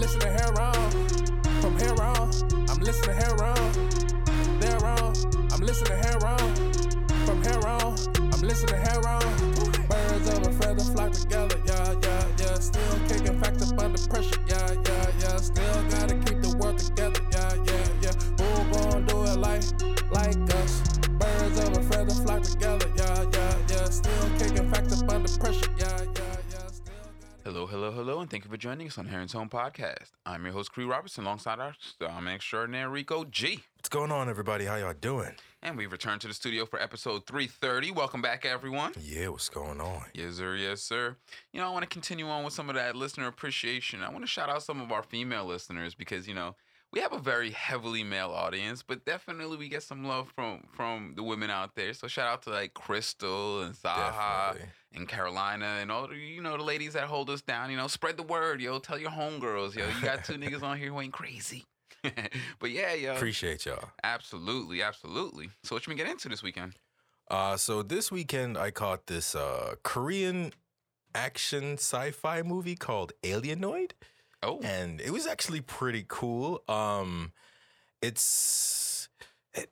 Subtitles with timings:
[0.00, 0.90] listening here on.
[1.60, 2.30] From here on,
[2.70, 3.72] I'm listening here on.
[4.58, 5.12] There on,
[5.52, 6.54] I'm listening here on.
[7.26, 7.94] From here on,
[8.32, 9.20] I'm listening here on.
[9.88, 10.59] Birds of a
[27.70, 30.10] Hello, hello, and thank you for joining us on Heron's Home Podcast.
[30.26, 33.62] I'm your host, Cree Robertson, alongside our starman extraordinaire, Rico G.
[33.76, 34.64] What's going on, everybody?
[34.64, 35.36] How y'all doing?
[35.62, 37.92] And we've returned to the studio for episode 330.
[37.92, 38.94] Welcome back, everyone.
[39.00, 40.02] Yeah, what's going on?
[40.14, 40.56] Yes, sir.
[40.56, 41.16] Yes, sir.
[41.52, 44.02] You know, I want to continue on with some of that listener appreciation.
[44.02, 46.56] I want to shout out some of our female listeners because, you know,
[46.92, 51.12] we have a very heavily male audience, but definitely we get some love from from
[51.14, 51.94] the women out there.
[51.94, 54.72] So shout out to like Crystal and Zaha Definitely.
[54.94, 57.70] And Carolina and all the you know the ladies that hold us down.
[57.70, 58.78] You know, spread the word, yo.
[58.78, 59.86] Tell your homegirls, yo.
[59.86, 61.64] You got two niggas on here who ain't crazy.
[62.58, 63.14] but yeah, yo.
[63.14, 63.90] Appreciate y'all.
[64.02, 65.50] Absolutely, absolutely.
[65.62, 66.74] So what you been getting into this weekend?
[67.30, 70.52] Uh, so this weekend I caught this uh, Korean
[71.14, 73.92] action sci-fi movie called Alienoid,
[74.42, 76.62] Oh, and it was actually pretty cool.
[76.66, 77.32] Um,
[78.00, 79.08] it's
[79.52, 79.70] it,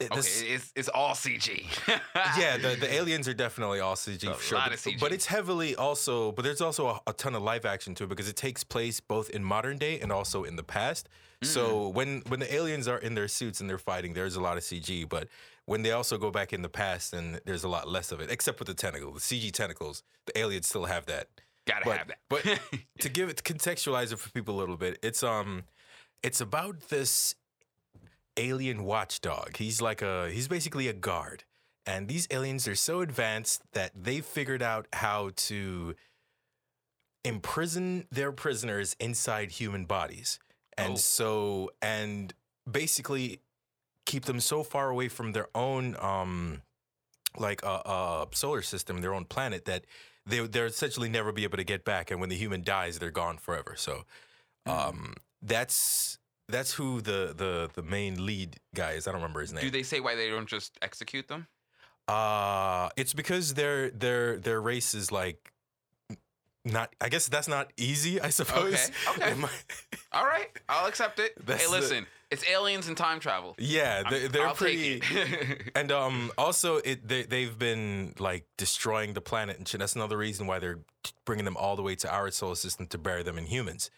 [0.00, 0.18] it, okay.
[0.18, 1.64] It's it's all CG.
[2.38, 4.58] yeah, the, the aliens are definitely all CG A for sure.
[4.58, 5.00] lot But, of CG.
[5.00, 8.08] but it's heavily also, but there's also a, a ton of live action to it
[8.08, 11.08] because it takes place both in modern day and also in the past.
[11.42, 11.46] Mm.
[11.46, 14.56] So when when the aliens are in their suits and they're fighting, there's a lot
[14.56, 15.08] of CG.
[15.08, 15.28] But
[15.64, 18.30] when they also go back in the past, then there's a lot less of it,
[18.30, 20.02] except with the tentacles, the CG tentacles.
[20.26, 21.28] The aliens still have that.
[21.66, 22.18] Gotta But- have that.
[22.28, 22.42] but
[23.00, 25.64] to give it to contextualize it for people a little bit, it's um
[26.22, 27.34] it's about this
[28.36, 29.56] alien watchdog.
[29.56, 31.44] He's like a he's basically a guard.
[31.88, 35.94] And these aliens are so advanced that they figured out how to
[37.24, 40.38] imprison their prisoners inside human bodies.
[40.78, 40.96] And Oh.
[40.96, 42.34] so and
[42.70, 43.40] basically
[44.04, 46.62] keep them so far away from their own um
[47.38, 49.84] like a uh, uh, solar system, their own planet that
[50.26, 53.10] they they're essentially never be able to get back and when the human dies they're
[53.10, 53.74] gone forever.
[53.76, 54.04] So
[54.66, 59.06] um that's that's who the the the main lead guy is.
[59.06, 59.62] I don't remember his name.
[59.62, 61.46] Do they say why they don't just execute them?
[62.08, 65.52] Uh it's because their their their race is like
[66.64, 68.90] not I guess that's not easy, I suppose.
[69.10, 69.34] okay.
[69.34, 69.64] Might-
[70.12, 71.34] All right, I'll accept it.
[71.46, 73.54] That's hey, the- listen, it's aliens and time travel.
[73.58, 75.00] yeah, they, they're I'll pretty.
[75.76, 79.78] And um, also, it they they've been like destroying the planet and shit.
[79.78, 80.80] That's another reason why they're
[81.24, 83.90] bringing them all the way to our solar system to bury them in humans.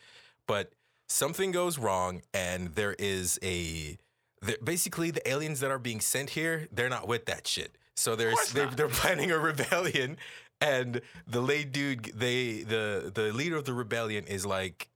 [0.46, 0.72] But
[1.08, 3.98] something goes wrong, and there is a
[4.42, 6.68] there- basically the aliens that are being sent here.
[6.72, 7.76] They're not with that shit.
[7.96, 10.16] So there's course they're, they're planning a rebellion,
[10.60, 14.88] and the late dude, they the the leader of the rebellion is like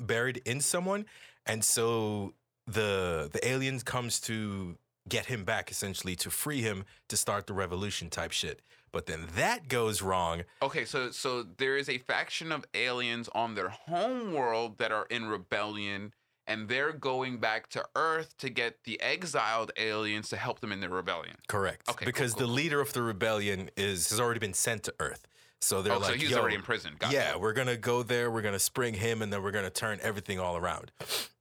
[0.00, 1.04] buried in someone,
[1.44, 2.32] and so
[2.66, 4.76] the the aliens comes to
[5.08, 8.60] get him back essentially to free him to start the revolution type shit.
[8.92, 10.44] But then that goes wrong.
[10.62, 15.06] okay, so so there is a faction of aliens on their home world that are
[15.10, 16.14] in rebellion,
[16.46, 20.80] and they're going back to Earth to get the exiled aliens to help them in
[20.80, 21.36] their rebellion.
[21.48, 21.86] Correct.
[21.88, 24.94] Okay, cool, because cool, the leader of the rebellion is has already been sent to
[25.00, 25.26] Earth.
[25.60, 26.94] So they're Oh, like, so he's Yo, already in prison.
[26.98, 27.40] Got yeah, it.
[27.40, 28.30] we're gonna go there.
[28.30, 30.92] We're gonna spring him, and then we're gonna turn everything all around.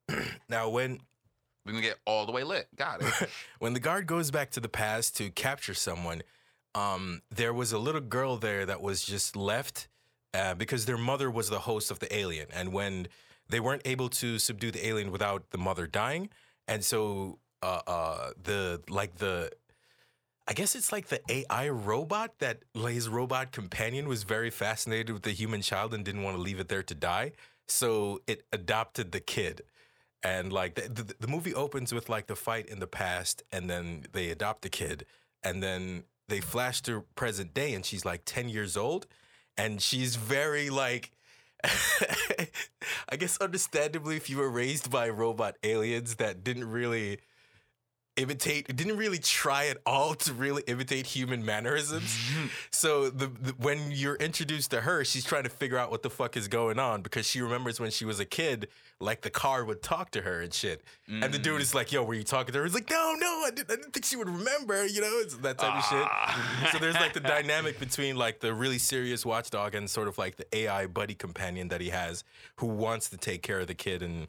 [0.49, 0.99] now, when
[1.67, 2.67] we're gonna get all the way lit.
[2.75, 3.29] Got it.
[3.59, 6.23] when the guard goes back to the past to capture someone,
[6.73, 9.89] um, there was a little girl there that was just left
[10.33, 13.07] uh, because their mother was the host of the alien, and when
[13.49, 16.29] they weren't able to subdue the alien without the mother dying,
[16.67, 19.51] and so uh, uh, the like the.
[20.49, 25.23] I guess it's like the AI robot that his robot companion was very fascinated with
[25.23, 27.33] the human child and didn't want to leave it there to die.
[27.67, 29.63] So it adopted the kid
[30.23, 33.69] and like the, the, the movie opens with like the fight in the past and
[33.69, 35.05] then they adopt the kid
[35.43, 39.07] and then they flash to present day and she's like 10 years old
[39.57, 41.11] and she's very like
[43.09, 47.19] i guess understandably if you were raised by robot aliens that didn't really
[48.17, 52.17] imitate didn't really try at all to really imitate human mannerisms.
[52.71, 56.09] So the, the when you're introduced to her she's trying to figure out what the
[56.09, 58.67] fuck is going on because she remembers when she was a kid
[58.99, 60.83] like the car would talk to her and shit.
[61.07, 62.65] And the dude is like yo were you talking to her?
[62.65, 65.35] He's like no no i didn't, I didn't think she would remember you know it's
[65.37, 66.59] that type of Ah.
[66.63, 70.17] shit so there's like the dynamic between like the really serious watchdog and sort of
[70.17, 72.23] like the ai buddy companion that he has
[72.57, 74.27] who wants to take care of the kid and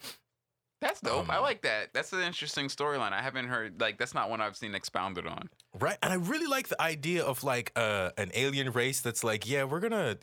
[0.80, 1.28] That's dope.
[1.28, 1.92] I Um, like that.
[1.92, 3.12] That's an interesting storyline.
[3.12, 5.48] I haven't heard like that's not one I've seen expounded on.
[5.78, 5.98] Right.
[6.02, 9.64] And I really like the idea of like uh, an alien race that's like, yeah,
[9.64, 10.18] we're going to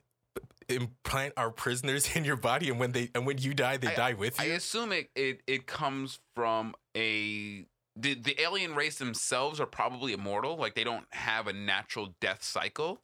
[0.69, 3.95] implant our prisoners in your body, and when they and when you die, they I-
[3.95, 4.45] die with you.
[4.45, 7.65] I assume it, it it comes from a
[7.97, 10.57] the the alien race themselves are probably immortal.
[10.57, 13.01] Like they don't have a natural death cycle,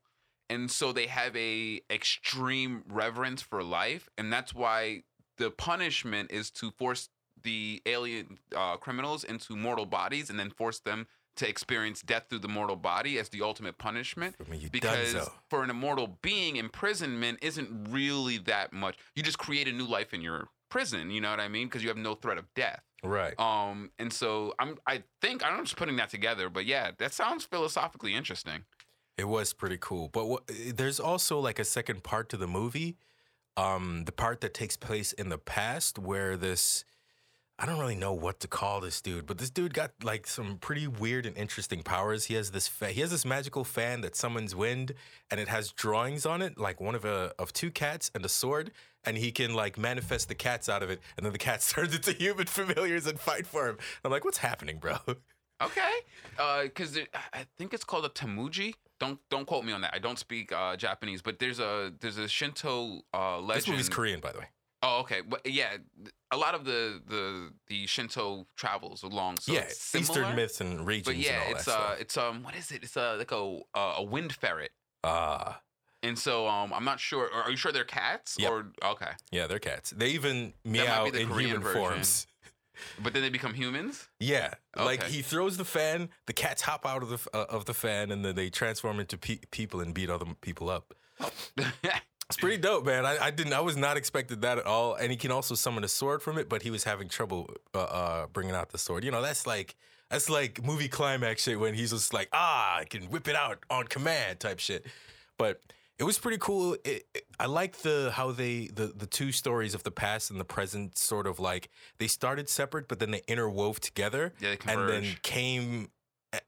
[0.50, 5.04] and so they have a extreme reverence for life, and that's why
[5.38, 7.09] the punishment is to force
[7.44, 11.08] the alien uh, criminals into mortal bodies and then force them
[11.38, 15.14] to experience death through the mortal body as the ultimate punishment I mean, you because
[15.14, 15.32] donezo.
[15.50, 18.98] for an immortal being, imprisonment isn't really that much.
[19.16, 21.10] You just create a new life in your prison.
[21.10, 21.68] You know what I mean?
[21.68, 22.82] Because you have no threat of death.
[23.04, 23.40] Right.
[23.40, 24.78] Um, and so I'm.
[24.86, 26.50] I think I'm just putting that together.
[26.50, 28.66] But yeah, that sounds philosophically interesting.
[29.18, 30.08] It was pretty cool.
[30.08, 32.98] But what, there's also like a second part to the movie.
[33.58, 36.86] Um, the part that takes place in the past where this
[37.62, 40.58] I don't really know what to call this dude, but this dude got like some
[40.58, 42.25] pretty weird and interesting powers.
[42.25, 44.96] He has this fa- he has this magical fan that summons wind
[45.30, 48.30] and it has drawings on it, like one of a of two cats and a
[48.30, 48.72] sword,
[49.04, 51.92] and he can like manifest the cats out of it, and then the cats turn
[51.92, 53.78] into human familiars and fight for him.
[54.04, 54.98] I'm like, what's happening, bro?
[55.62, 55.92] Okay.
[56.40, 58.74] Uh, because I think it's called a tamuji.
[59.00, 59.94] Don't don't quote me on that.
[59.94, 63.57] I don't speak uh, Japanese, but there's a there's a Shinto uh, legend.
[63.57, 64.48] This movie's Korean, by the way.
[64.83, 65.22] Oh, okay.
[65.22, 65.78] But yeah,
[66.31, 69.38] a lot of the the the Shinto travels along.
[69.39, 70.22] So yeah, similar.
[70.22, 71.06] Eastern myths and regions.
[71.06, 72.01] But yeah, it's uh, stuff.
[72.01, 72.83] it's um, what is it?
[72.83, 74.72] It's uh, like a uh, a wind ferret.
[75.04, 75.62] Ah.
[76.04, 77.30] And so um, I'm not sure.
[77.31, 78.36] Are you sure they're cats?
[78.39, 78.51] Yep.
[78.51, 79.92] Or okay, Yeah, they're cats.
[79.92, 81.80] They even meow in Korean human version.
[81.80, 82.28] forms.
[83.04, 84.07] but then they become humans.
[84.19, 87.75] Yeah, like he throws the fan, the cats hop out of the uh, of the
[87.75, 90.94] fan, and then they transform into pe- people and beat other people up.
[92.31, 93.06] It's pretty dope, man.
[93.06, 94.95] I, I didn't, I was not expected that at all.
[94.95, 97.80] And he can also summon a sword from it, but he was having trouble uh,
[97.80, 99.04] uh, bringing out the sword.
[99.04, 99.75] You know, that's like
[100.10, 103.60] that's like movie climax shit when he's just like, ah, I can whip it out
[103.69, 104.86] on command type shit.
[105.38, 105.62] But
[106.00, 106.74] it was pretty cool.
[106.83, 110.39] It, it- I like the how they the the two stories of the past and
[110.39, 114.57] the present sort of like they started separate, but then they interwove together Yeah, they
[114.57, 114.94] converge.
[114.94, 115.89] and then came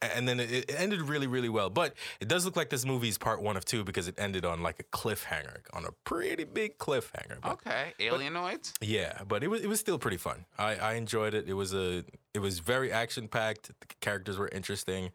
[0.02, 1.70] and then it it ended really really well.
[1.70, 4.46] But it does look like this movie is part one of two because it ended
[4.46, 8.74] on like a cliffhanger on a pretty big cliffhanger but, okay, alienoids.
[8.82, 10.46] yeah but it was it was still pretty fun.
[10.58, 11.48] I i enjoyed it.
[11.48, 12.04] It was a
[12.34, 15.12] it was very action packed the characters were interesting.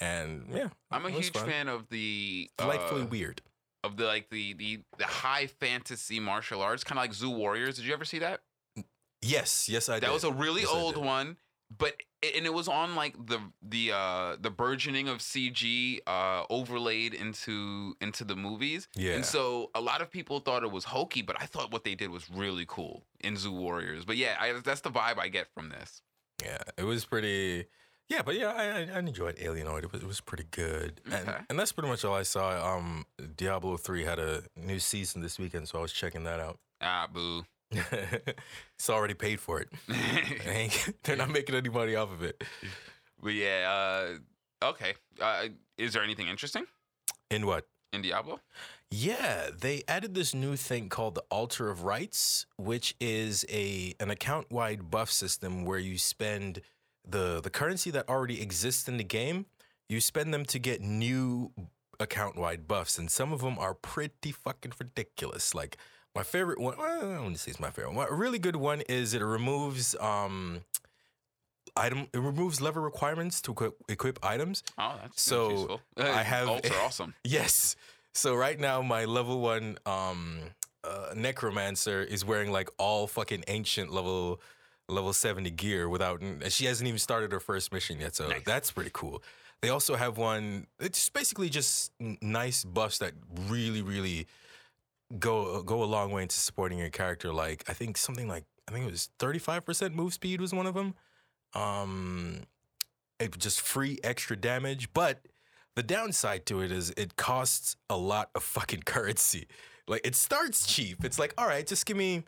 [0.00, 1.46] And yeah I'm a huge fun.
[1.48, 3.40] fan of the delightfully uh, weird.
[3.84, 7.76] of the like the the the high fantasy martial arts, kind of like Zu Warriors.
[7.76, 8.40] Did you ever see that?
[9.20, 9.68] yes.
[9.68, 10.04] Yes i did.
[10.04, 11.36] That was a really Yes, old one,
[11.78, 11.94] but
[12.36, 17.94] and it was on like the the uh the burgeoning of CG uh overlaid into
[18.00, 18.88] into the movies.
[18.94, 19.14] Yeah.
[19.14, 21.94] And so a lot of people thought it was hokey, but I thought what they
[21.94, 24.04] did was really cool in Zu Warriors.
[24.04, 26.02] But yeah, I, that's the vibe I get from this.
[26.44, 27.66] Yeah, it was pretty.
[28.08, 29.84] Yeah, but yeah, I, I enjoyed Alienoid.
[29.84, 31.38] It was it was pretty good, and Okay.
[31.48, 32.74] and that's pretty much all I saw.
[32.76, 36.58] Um, Diablo three had a new season this weekend, so I was checking that out.
[36.80, 37.44] Ah, boo.
[37.72, 39.68] It's already paid for it.
[41.04, 42.42] They're not making any money off of it.
[43.22, 44.14] but yeah,
[44.62, 44.94] uh, okay.
[45.20, 45.48] Uh,
[45.78, 46.64] is there anything interesting
[47.30, 47.66] In what?
[47.92, 48.40] in Diablo?
[48.90, 54.10] Yeah, they added this new thing called the Altar of Rites, which is a an
[54.10, 56.60] account wide buff system where you spend
[57.06, 59.46] the the currency that already exists in the game.
[59.88, 61.52] You spend them to get new
[62.00, 65.54] account wide buffs, and some of them are pretty fucking ridiculous.
[65.54, 65.76] Like
[66.14, 68.08] my favorite one, well, I don't want to say it's my favorite one.
[68.08, 70.60] A really good one is it removes um
[71.76, 72.06] item.
[72.12, 74.62] It removes level requirements to equip, equip items.
[74.78, 75.80] Oh, that's that's So, useful.
[75.96, 77.14] I have- Alts are awesome.
[77.24, 77.76] Yes.
[78.14, 80.38] So right now my level one um
[80.84, 84.40] uh, necromancer is wearing like all fucking ancient level
[84.88, 88.14] level 70 gear without and she hasn't even started her first mission yet.
[88.16, 88.42] So Nice.
[88.44, 89.22] that's pretty cool.
[89.62, 93.12] They also have one it's basically just n- nice buffs that
[93.48, 94.26] really really
[95.18, 98.72] go go a long way into supporting your character like I think something like I
[98.72, 100.94] think it was 35% move speed was one of them.
[101.54, 102.42] Um
[103.18, 105.20] it just free extra damage, but
[105.74, 109.46] the downside to it is it costs a lot of fucking currency.
[109.88, 111.04] Like it starts cheap.
[111.04, 112.24] It's like, all right, just give me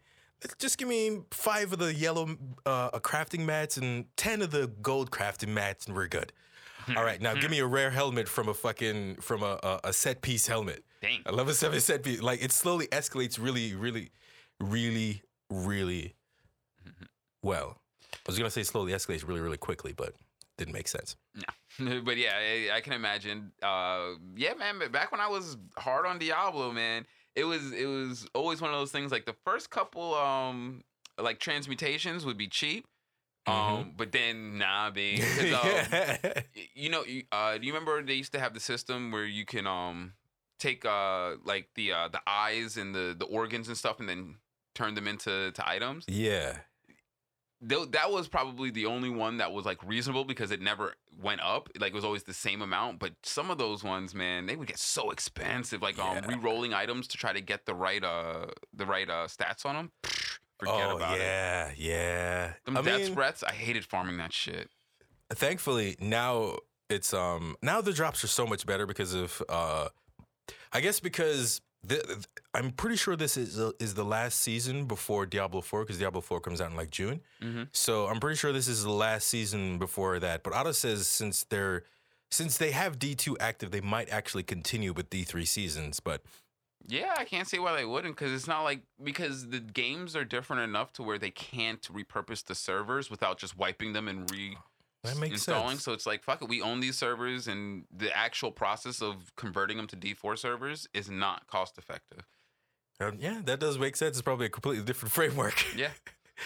[0.58, 2.36] just give me five of the yellow
[2.66, 6.32] uh, crafting mats and ten of the gold crafting mats, and we're good.
[6.96, 9.92] All right, now give me a rare helmet from a fucking from a, a, a
[9.92, 10.84] set piece helmet.
[11.04, 11.23] Dang.
[11.26, 12.23] A level seven set piece.
[12.23, 14.11] Like it slowly escalates really, really,
[14.61, 16.14] really, really
[17.42, 17.76] well.
[18.12, 20.14] I was gonna say slowly escalates really, really quickly, but
[20.56, 21.16] didn't make sense.
[21.34, 22.00] No.
[22.04, 23.52] but yeah, I, I can imagine.
[23.62, 24.80] Uh, yeah, man.
[24.90, 28.76] Back when I was hard on Diablo, man, it was it was always one of
[28.76, 29.11] those things.
[29.12, 30.82] Like the first couple, um,
[31.20, 32.87] like transmutations would be cheap.
[33.46, 36.16] Um, but then nah, be um, yeah.
[36.75, 39.44] you know, you- uh, do you remember they used to have the system where you
[39.44, 40.14] can um
[40.58, 44.37] take uh like the uh the eyes and the the organs and stuff and then
[44.75, 46.04] turn them into to items.
[46.08, 46.58] Yeah.
[47.61, 51.40] Tho- that was probably the only one that was like reasonable because it never went
[51.40, 51.70] up.
[51.78, 52.99] Like it was always the same amount.
[52.99, 55.80] But some of those ones, man, they would get so expensive.
[55.80, 56.26] Like um Yeah.
[56.28, 59.92] re-rolling items to try to get the right uh the right uh stats on them.
[60.58, 61.20] Forget oh about it.
[61.23, 62.52] yeah, yeah.
[62.64, 64.70] Them I death mean, threats, I hated farming that shit.
[65.32, 66.56] thankfully now
[66.90, 69.88] it's um now the drops are so much better because of uh
[70.72, 75.26] I guess because the, th- I'm pretty sure this is is the last season before
[75.26, 77.20] Diablo 4 because Diablo 4 comes out in like June.
[77.42, 77.68] Mhm.
[77.72, 80.42] So I'm pretty sure this is the last season before that.
[80.42, 81.84] But Otto says since they're
[82.30, 86.00] since they have D2 active, they might actually continue with D3 seasons.
[86.00, 86.22] But
[86.86, 90.24] Yeah, I can't see why they wouldn't because it's not like because the games are
[90.24, 94.56] different enough to where they can't repurpose the servers without just wiping them and re
[95.04, 95.70] that makes installing.
[95.70, 95.84] sense.
[95.84, 99.76] So it's like fuck it, we own these servers, and the actual process of converting
[99.76, 102.25] them to D4 servers is not cost effective.
[103.00, 104.16] Um, yeah, that does make sense.
[104.16, 105.64] It's probably a completely different framework.
[105.76, 105.90] Yeah,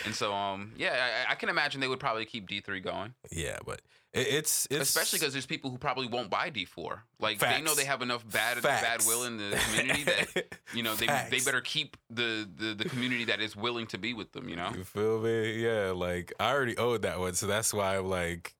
[0.09, 3.59] and so um yeah, I, I can imagine they would probably keep D3 going, yeah,
[3.65, 3.81] but
[4.13, 7.01] it, it's it's especially because there's people who probably won't buy D4.
[7.21, 8.83] Like they know they have enough bad Facts.
[8.83, 12.89] bad will in the community that you know they they better keep the, the the
[12.89, 14.49] community that is willing to be with them.
[14.49, 14.73] You know.
[14.75, 15.63] You feel me?
[15.63, 18.55] Yeah, like I already owed that one, so that's why I'm like,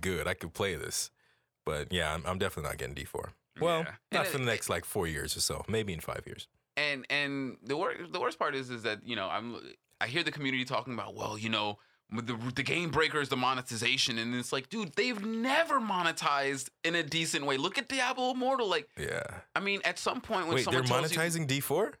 [0.00, 1.10] good, I could play this.
[1.64, 3.30] But yeah, I'm, I'm definitely not getting D4.
[3.60, 3.92] Well, Yeah.
[4.12, 6.46] not And for it- the next like four years or so, maybe in five years.
[6.76, 9.56] and and the worst the worst part is is that you know I'm
[10.00, 11.78] I hear the community talking about well you know
[12.12, 16.94] the the game breaker is the monetization and it's like dude they've never monetized in
[16.96, 19.22] a decent way look at Diablo Immortal like Yeah.
[19.54, 21.92] I mean at some point when Wait, they're someone you monetizing D4?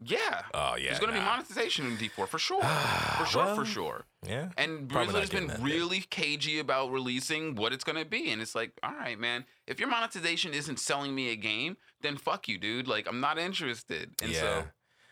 [0.00, 0.86] yeah Oh yeah.
[0.86, 4.48] there's gonna be monetization in D4 for sure for sure Well, for sure Yeah.
[4.56, 5.74] and Probably Blizzard's been getting that big.
[5.74, 9.78] really cagey about releasing what it's gonna be, and it's like, all right, man, if
[9.80, 12.88] your monetization isn't selling me a game, then fuck you, dude.
[12.88, 14.10] Like, I'm not interested.
[14.22, 14.40] And yeah.
[14.40, 14.64] so,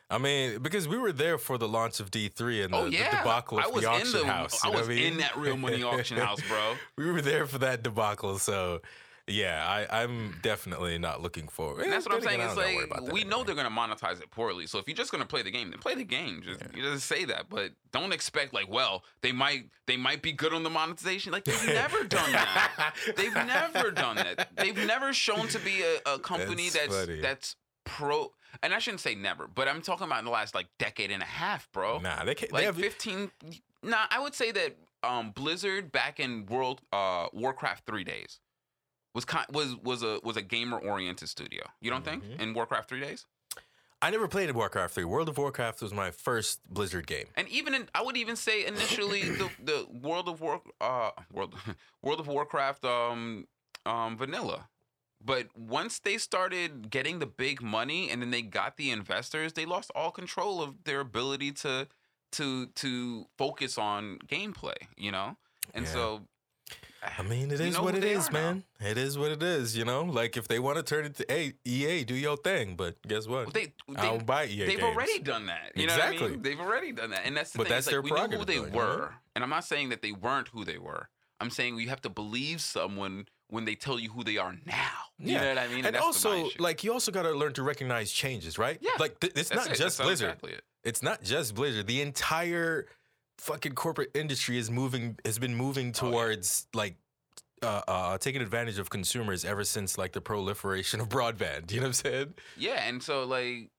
[0.09, 2.97] I mean, because we were there for the launch of D3 and the, oh the
[2.97, 4.65] debacle of the auction the, house.
[4.65, 5.13] I know was I mean?
[5.15, 6.75] in that real money auction house, bro.
[6.97, 8.81] we were there for that debacle, so
[9.29, 11.83] yeah, I, I'm definitely not looking forward.
[11.83, 12.41] And that's what I'm saying.
[12.41, 13.47] It's don't gotta worry like we know anyway.
[13.47, 14.69] they're gonna monetize it poorly.
[14.69, 16.43] So if you're just gonna play the game, then play the game.
[16.45, 20.31] Just you just say that, but don't expect like, well, they might they might be
[20.31, 21.33] good on the monetization.
[21.33, 22.95] Like they've never done that.
[23.17, 24.51] They've never done that.
[24.57, 28.31] They've never shown to be a, a company That's that's that's pro.
[28.63, 31.23] And I shouldn't say never, but I'm talking about in the last like decade and
[31.23, 31.99] a half, bro.
[31.99, 32.53] Nah, they can't.
[32.53, 33.31] like they have, 15.
[33.83, 38.41] Nah, I would say that um, Blizzard back in World uh, Warcraft three days
[39.15, 41.65] was was was a was a gamer oriented studio.
[41.81, 42.41] You don't think Mhm.
[42.41, 43.27] in Warcraft three days?
[44.03, 45.05] I never played in Warcraft 3.
[45.05, 47.29] World of Warcraft was my first Blizzard game.
[47.35, 51.55] And even in, I would even say initially the the World of War uh World
[52.03, 53.47] World of Warcraft um
[53.87, 54.69] um vanilla.
[55.27, 59.67] But once they started getting the big money and then they got the investors, they
[59.67, 61.89] lost all control of their ability to
[62.33, 65.37] to to focus on gameplay, you know?
[65.75, 65.93] And Yeah.
[65.93, 66.23] so
[67.19, 68.39] I mean, it is what it is, it they is, are now.
[68.39, 68.65] man.
[68.81, 70.03] It is what it is, you know?
[70.03, 72.75] Like, if they want to turn it to hey, EA, do your thing.
[72.77, 73.53] But guess what?
[73.53, 74.83] they I'll they buy EA they've games.
[74.83, 75.73] already done that.
[75.75, 76.31] You know what I Exactly.
[76.31, 76.43] mean?
[76.43, 77.27] They've already done that.
[77.27, 77.75] And that's the But thing.
[77.75, 78.77] that's it's their like, we know who they though, you know?
[78.77, 79.15] were.
[79.35, 81.09] And I'm not saying that they weren't who they were.
[81.41, 84.91] I'm saying you have to believe someone when they tell you who they are now.
[85.19, 85.43] You Yeah.
[85.43, 85.85] know what I mean?
[85.87, 88.79] And my also, like, you also got to learn to recognize changes, right?
[88.81, 88.91] Yeah.
[88.99, 89.79] Like, th- it's That's not it.
[89.79, 90.29] just That's Blizzard.
[90.31, 90.65] exactly it.
[90.85, 91.87] It's not just Blizzard.
[91.87, 92.87] The entire
[93.39, 96.11] fucking corporate industry is moving, has been moving Oh, yeah.
[96.11, 96.97] towards, like,
[97.63, 101.71] uh, uh, taking advantage of consumers ever since like the proliferation of broadband.
[101.71, 102.35] You know what I'm saying?
[102.57, 103.71] Yeah, and so like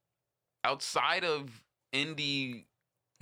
[0.64, 2.66] outside of indie,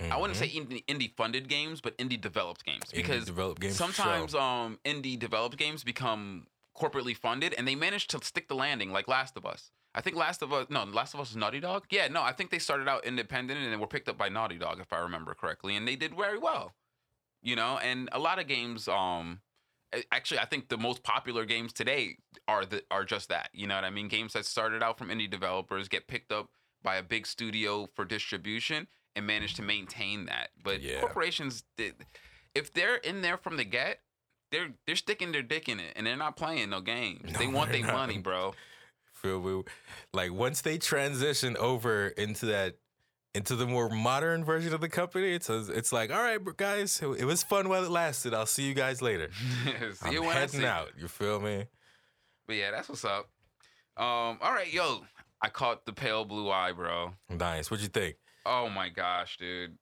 [0.00, 2.96] I wouldn't say indie, indie funded games, but indie developed games Mm-hmm.
[2.96, 3.76] Because developed games.
[3.76, 8.92] sometimes um indie developed games become corporately funded and they manage to stick the landing
[8.92, 9.70] like Last of Us.
[9.94, 11.84] I think Last of Us no, Last of Us is Naughty Dog.
[11.90, 14.58] Yeah, no, I think they started out independent and then were picked up by Naughty
[14.58, 16.74] Dog if I remember correctly and they did very well.
[17.42, 19.40] You know, and a lot of games um
[20.12, 23.48] actually I think the most popular games today are the are just that.
[23.54, 24.08] You know what I mean?
[24.08, 26.50] Games that started out from indie developers get picked up
[26.82, 30.50] by a big studio for distribution and manage to maintain that.
[30.62, 31.00] But Yeah.
[31.00, 31.94] corporations did
[32.54, 34.00] if they're in there from the get,
[34.52, 37.32] they're they're sticking their dick in it and they're not playing no games.
[37.38, 38.54] they No, want they're their money, bro.
[39.12, 39.64] feel?
[40.12, 42.76] Like once they transition over into that
[43.34, 47.24] into the more modern version of the company, it's it's like, all right, guys, it
[47.24, 48.32] was fun while it lasted.
[48.32, 49.28] I'll see you guys later.
[49.64, 50.90] See I'm you heading out.
[50.98, 51.66] You feel me?
[52.46, 53.28] But yeah, that's what's up.
[53.98, 55.04] Um, all right, yo,
[55.42, 57.12] I caught the pale blue eye, bro.
[57.28, 57.70] Nice.
[57.70, 58.16] What'd you think?
[58.46, 59.76] Oh my gosh, dude.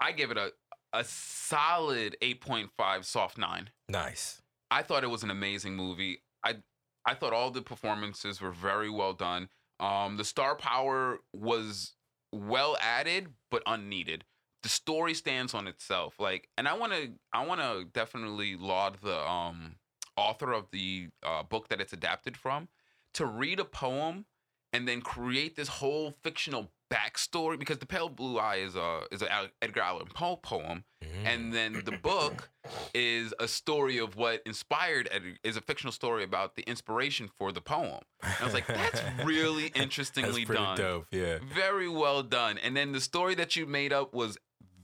[0.00, 0.52] I give it a
[0.94, 3.68] a solid 8.5 soft 9.
[3.90, 4.40] Nice.
[4.70, 6.22] I thought it was an amazing movie.
[6.42, 6.56] I
[7.04, 9.48] I thought all the performances were very well done.
[9.80, 11.92] Um, the star power was
[12.32, 14.24] well added, but unneeded.
[14.62, 16.18] The story stands on itself.
[16.18, 19.76] Like, and I want to, I want to definitely laud the um
[20.16, 22.68] author of the uh, book that it's adapted from
[23.14, 24.26] to read a poem
[24.72, 29.22] and then create this whole fictional backstory because the Pale Blue Eye is a is
[29.22, 29.28] an
[29.62, 31.26] Edgar Allan Poe poem, Mm.
[31.26, 32.50] and then the book
[32.92, 37.52] is a story of what inspired Ed, is a fictional story about the inspiration for
[37.52, 38.00] the poem.
[38.22, 41.06] And I was like, that's really interestingly That's done, dope.
[41.12, 41.38] Yeah.
[41.54, 42.58] very well done.
[42.58, 44.38] And then the story that you made up was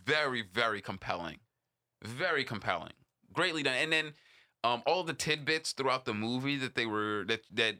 [0.04, 1.38] very very compelling,
[2.04, 2.92] very compelling,
[3.32, 3.75] greatly done.
[3.75, 4.12] And then
[4.62, 7.76] um, all the tidbits throughout the movie that they were that that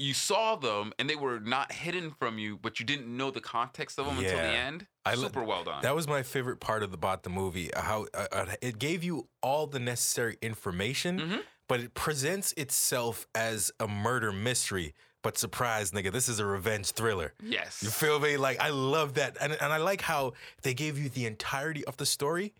[0.00, 3.40] you saw them and they were not hidden from you, but you didn't know the
[3.40, 4.86] context of them until the end.
[5.04, 5.82] I Super well done.
[5.82, 7.70] That was my favorite part of the, about the movie.
[7.76, 11.42] How uh, uh, it gave you all the necessary information, Mhm.
[11.68, 14.94] but it presents itself as a murder mystery.
[15.22, 17.34] But surprise, nigga, this is a revenge thriller.
[17.42, 17.82] yes.
[17.82, 18.36] You feel me?
[18.38, 21.96] Like I love that, and and I like how they gave you the entirety of
[21.98, 22.54] the story,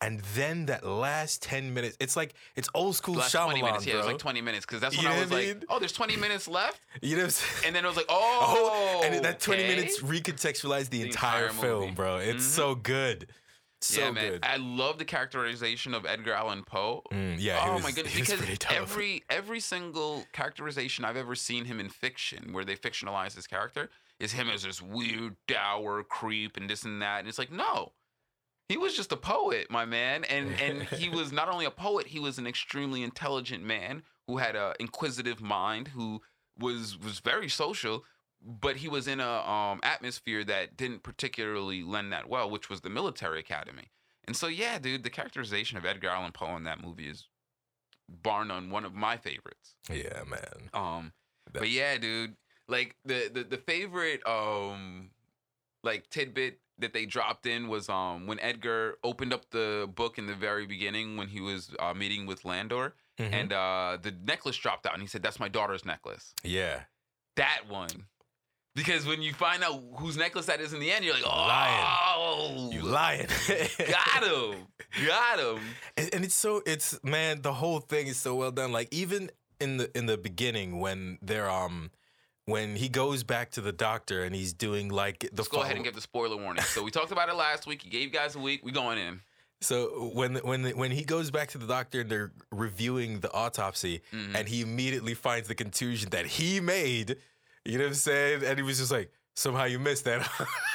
[0.00, 1.96] and then that last ten minutes.
[2.00, 3.86] It's like it's old school last Shyamalan, 20 minutes.
[3.86, 5.78] Yeah, it was like 20 minutes because that's You when I was I like, oh,
[5.78, 6.80] there's 20 minutes left.
[7.02, 7.62] you know what I'm saying?
[7.66, 9.74] And then it was like, oh, and that 20 okay.
[9.76, 12.16] minutes recontextualized the, The entire, entire film, bro.
[12.16, 12.50] It's Mhm.
[12.56, 13.28] so good.
[13.80, 14.30] So yeah, man.
[14.30, 14.44] good.
[14.44, 17.02] I love the characterization of Edgar Allan Poe.
[17.12, 18.14] Mm, yeah, oh was, my goodness!
[18.14, 23.46] Because every every single characterization I've ever seen him in fiction, where they fictionalize his
[23.46, 27.18] character, is him as this weird, dour creep and this and that.
[27.20, 27.92] And it's like, no,
[28.68, 30.24] he was just a poet, my man.
[30.24, 34.38] And and he was not only a poet, he was an extremely intelligent man who
[34.38, 36.22] had a inquisitive mind, who
[36.58, 38.04] was was very social.
[38.46, 42.82] But he was in a um, atmosphere that didn't particularly lend that well, which was
[42.82, 43.90] the military academy.
[44.26, 47.26] And so, yeah, dude, the characterization of Edgar Allan Poe in that movie is
[48.08, 49.76] bar none one of my favorites.
[49.90, 50.68] yeah, man.
[50.74, 51.12] Um,
[51.52, 52.36] That- but yeah, dude,
[52.68, 55.10] like the, the the favorite um
[55.82, 60.26] like tidbit that they dropped in was um when Edgar opened up the book in
[60.26, 63.32] the very beginning when he was uh, meeting with Landor Mhm.
[63.32, 66.34] and uh the necklace dropped out and he said that's my daughter's necklace.
[66.42, 66.80] yeah,
[67.36, 68.06] That one.
[68.76, 71.86] Because when you find out whose necklace that is in the end, you're like, Lying.
[72.16, 73.28] oh, you lying.
[73.78, 74.66] got him,
[75.06, 75.60] got him.
[75.96, 79.30] and, and it's so it's man the whole thing is so well done like even
[79.60, 81.92] in the in the beginning when they're um
[82.46, 85.76] when he goes back to the doctor and he's doing like the Let's go ahead
[85.76, 86.62] and give the spoiler warning.
[86.64, 87.84] So we talked about it last week.
[87.84, 88.60] You gave you guys a week.
[88.64, 89.20] We going in.
[89.62, 94.02] so when when when he goes back to the doctor and they're reviewing the autopsy
[94.12, 94.34] Mhm.
[94.34, 97.16] and he immediately finds the contusion that he made
[97.64, 100.20] you know what i'm saying and he was just like somehow you missed that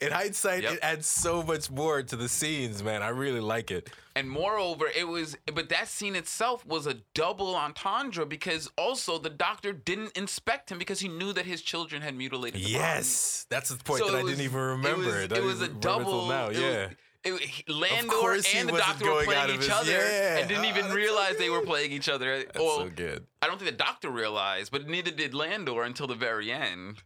[0.00, 0.72] in hindsight Yep.
[0.74, 4.86] it adds so much more to the scenes man i really like it And moreover,
[4.96, 10.16] it was, but that scene itself was a double entendre because also the doctor didn't
[10.16, 12.60] inspect him because he knew that his children had mutilated.
[12.64, 15.44] The yes that's the point So that i was- didn't even remember It was, it
[15.44, 16.26] was a double.
[16.26, 20.38] now yeah was- it, Landor and the doctor were playing each other yeah.
[20.38, 22.38] and didn't even so realize they were playing each other.
[22.44, 26.06] that's well, so good I don't think the doctor realized, but neither did Landor until
[26.06, 27.02] the very end.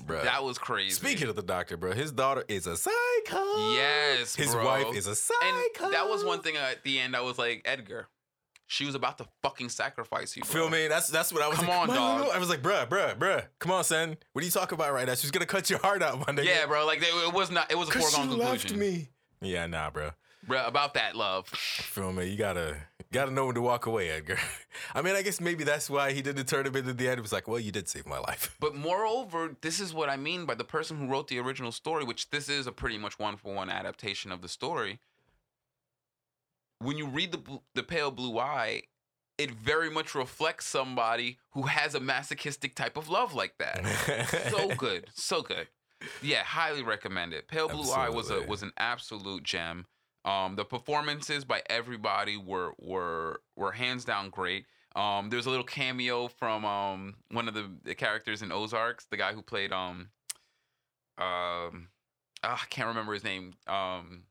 [0.00, 0.90] Bro That was crazy.
[0.90, 3.72] Speaking of the doctor, bro, his daughter is a psycho.
[3.72, 4.64] Yes, his bro.
[4.64, 5.84] wife is a psycho.
[5.84, 7.16] And that was one thing at the end.
[7.16, 8.08] I was like, Edgar,
[8.66, 10.42] she was about to fucking sacrifice you.
[10.42, 10.52] Bro.
[10.52, 10.88] Feel me?
[10.88, 11.56] That's that's what I was.
[11.58, 13.44] Come like, on, "Come dog." no, no." I was like, bruh, bruh, bruh.
[13.58, 14.16] Come on, son.
[14.32, 15.14] What are you talking about right now?
[15.14, 16.44] She's gonna cut your heart out, my nigga.
[16.44, 16.86] Yeah, bro.
[16.86, 17.70] Like it was not.
[17.70, 18.78] It was a she foregone left conclusion.
[18.78, 19.08] me.
[19.40, 20.10] Yeah, nah, bro.
[20.46, 21.48] Bro, about that love.
[21.48, 22.26] Feel me?
[22.28, 22.76] You gotta
[23.12, 24.38] gotta know when to walk away, Edgar.
[24.94, 27.18] I mean, I guess maybe that's why he didn't turn him into the end.
[27.18, 28.56] It was like, well, you did save my life.
[28.60, 32.04] But moreover, this is what I mean by the person who wrote the original story,
[32.04, 34.98] which this is a pretty much one for one adaptation of the story.
[36.80, 38.82] When you read the the Pale Blue Eye,
[39.36, 43.84] it very much reflects somebody who has a masochistic type of love like that.
[44.50, 45.68] so good, so good.
[46.22, 47.48] Yeah, highly recommend it.
[47.48, 49.86] Pale Blue Eye was a was an absolute gem.
[50.28, 54.66] Um, the performances by everybody were were were hands down great.
[54.94, 59.16] Um, there's a little cameo from um one of the, the characters in Ozarks, the
[59.16, 60.10] guy who played um
[61.16, 61.88] um
[62.42, 63.54] ah, I can't remember his name.
[63.66, 64.24] Um,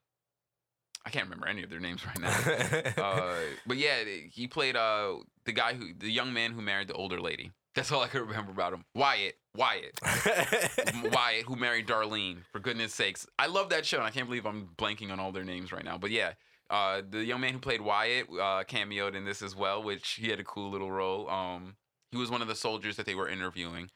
[1.04, 2.94] I can't remember any of their names right now.
[3.04, 6.94] uh, but yeah, he played uh the guy who the young man who married the
[6.94, 7.52] older lady.
[7.78, 8.86] That's all I could remember about him.
[8.96, 10.00] Wyatt, Wyatt,
[11.14, 12.40] Wyatt, who married Darlene.
[12.52, 15.32] For goodness sakes, I love that show, and I can't believe I'm blanking on all
[15.32, 15.96] their names right now.
[15.96, 16.34] But yeah,
[16.72, 20.30] uh, the young man who played Wyatt uh, cameoed in this as well, which he
[20.30, 21.30] had a cool little role.
[21.30, 21.76] Um,
[22.10, 23.92] he was one of the soldiers that they were interviewing,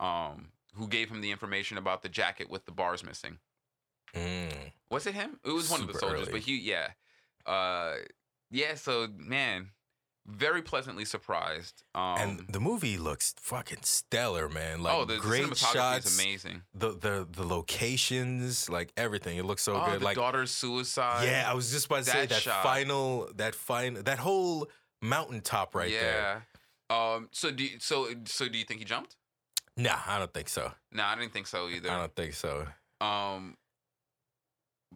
[0.00, 3.36] um, who gave him the information about the jacket with the bars missing.
[4.14, 4.72] Mm.
[4.90, 5.38] Was it him?
[5.44, 6.32] It was one of the soldiers, early.
[6.32, 6.88] but he, yeah,
[7.44, 7.96] uh,
[8.50, 8.76] yeah.
[8.76, 9.72] So man,
[10.26, 11.84] very pleasantly surprised.
[11.94, 14.82] Um, and the movie looks fucking stellar, man.
[14.82, 16.62] Like oh, the, the great cinematography shots, is amazing.
[16.74, 19.38] the the the locations, like everything.
[19.38, 20.00] It looks so oh, good.
[20.00, 21.24] the like daughter's suicide.
[21.24, 22.62] yeah, I was just about to say that that shot.
[22.62, 24.68] final, that fine, that whole
[25.00, 26.42] mountaintop right there.
[26.90, 27.14] yeah.
[27.14, 27.28] Um.
[27.32, 29.16] So do you, so so do you think he jumped?
[29.76, 30.72] Nah, I don't think so.
[30.92, 31.90] No, I didn't think so either.
[31.90, 32.66] I don't think so.
[33.00, 33.56] Um.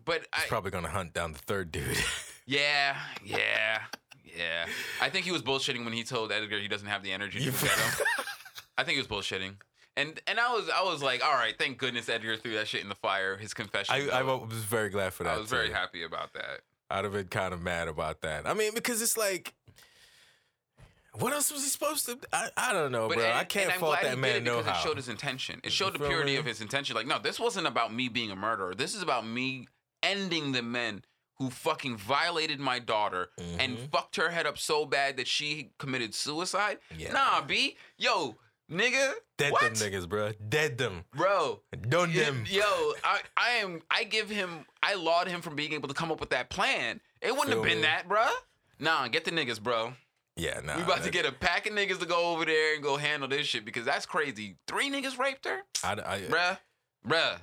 [0.03, 1.99] But I, He's probably gonna hunt down the third dude.
[2.47, 3.83] yeah, yeah,
[4.25, 4.67] yeah.
[5.01, 7.51] I think he was bullshitting when he told Edgar he doesn't have the energy to
[7.51, 8.07] get him.
[8.79, 9.57] I think he was bullshitting.
[9.97, 12.83] And and I was I was like, all right, thank goodness Edgar threw that shit
[12.83, 13.37] in the fire.
[13.37, 13.95] His confession.
[13.95, 15.37] I, I was very glad for that.
[15.37, 16.61] I was very happy about that.
[16.91, 18.47] I'd have been kind of mad about that.
[18.47, 19.55] I mean, because it's like,
[21.19, 22.19] what else was he supposed to?
[22.33, 23.27] I, I don't know, But bro.
[23.27, 24.59] and- I can't fault that man how.
[24.61, 25.61] it showed his intention.
[25.63, 26.37] It showed the purity me?
[26.39, 26.97] of his intention.
[26.97, 28.75] Like, no, this wasn't about me being a murderer.
[28.75, 29.69] This is about me
[30.03, 31.03] ending the men
[31.41, 33.91] who fucking violated my daughter and Mhm.
[33.91, 36.79] fucked her head up so bad that she committed suicide.
[36.95, 37.13] Yeah.
[37.13, 38.37] Nah, B, yo,
[38.71, 39.63] nigga, Dead what?
[39.63, 40.33] them niggas, bro.
[40.51, 41.07] Dead them.
[41.15, 41.63] bro.
[41.89, 42.45] Done them.
[42.47, 42.63] Yo,
[43.03, 43.81] I, I am.
[43.91, 44.67] I give him.
[44.83, 47.01] I laud him for being able to come up with that plan.
[47.23, 47.83] It wouldn't Feel have been me?
[47.85, 48.31] that, bruh.
[48.79, 49.95] Nah, get the niggas, bro.
[50.37, 50.77] Yeah, nah.
[50.77, 53.29] we about to get a pack of niggas to go over there and go handle
[53.29, 54.57] this shit because that's crazy.
[54.67, 56.59] Three niggas raped her, I, I, bruh,
[57.07, 57.41] bruh.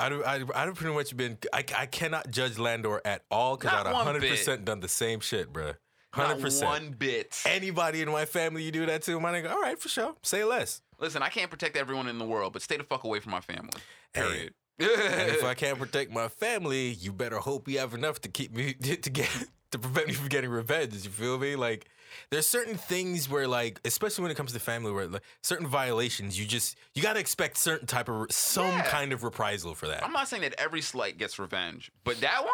[0.00, 1.38] I'd, I'd, I'd have pretty much been.
[1.52, 5.52] I, I cannot judge Landor at all because I'd one 100% done the same shit,
[5.52, 5.72] bro.
[6.16, 6.64] Not 100%.
[6.64, 7.40] one bit.
[7.46, 10.14] Anybody in my family you do that to, my nigga, all right, for sure.
[10.22, 10.82] Say less.
[10.98, 13.40] Listen, I can't protect everyone in the world, but stay the fuck away from my
[13.40, 13.70] family.
[14.12, 14.54] Hey, Period.
[14.80, 18.54] And if I can't protect my family, you better hope you have enough to keep
[18.54, 19.28] me to get
[19.70, 20.94] to prevent me from getting revenge.
[20.94, 21.54] You feel me?
[21.54, 21.86] Like
[22.30, 26.38] there's certain things where like, especially when it comes to family, where like, certain violations,
[26.38, 28.82] you just you gotta expect certain type of some Yeah.
[28.82, 30.04] kind of reprisal for that.
[30.04, 32.52] I'm not saying that every slight gets revenge, but that one,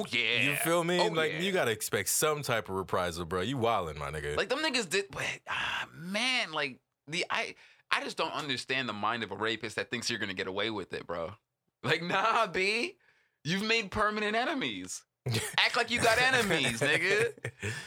[0.00, 0.42] oh yeah.
[0.42, 1.00] You feel me?
[1.00, 1.40] Oh, like yeah.
[1.40, 3.40] you gotta expect some type of reprisal, bro.
[3.42, 4.36] You wildin', my nigga.
[4.36, 7.54] Like them niggas did, but ah, man, like the I
[7.90, 10.70] I just don't understand the mind of a rapist that thinks you're gonna get away
[10.70, 11.32] with it, bro.
[11.82, 12.96] Like nah, b,
[13.44, 15.04] you've made permanent enemies.
[15.58, 17.32] Act like you got enemies, nigga.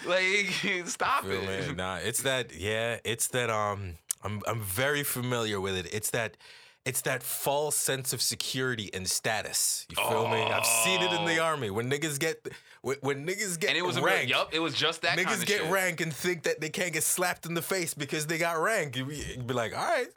[0.06, 1.68] Like stop it.
[1.70, 1.74] me?
[1.76, 2.54] Nah, it's that.
[2.56, 3.50] Yeah, it's that.
[3.50, 5.94] Um, I'm I'm very familiar with it.
[5.94, 6.38] It's that.
[6.84, 9.86] It's that false sense of security and status.
[9.92, 10.42] You feel me?
[10.42, 11.44] I've seen it in the Oh.
[11.44, 12.48] army when niggas get
[12.82, 14.28] when, when niggas get And it was rank.
[14.32, 15.72] yup, it was just that niggas kind of get shit.
[15.72, 18.94] rank and think that they can't get slapped in the face because they got rank.
[18.94, 20.08] Be, you be like, all right,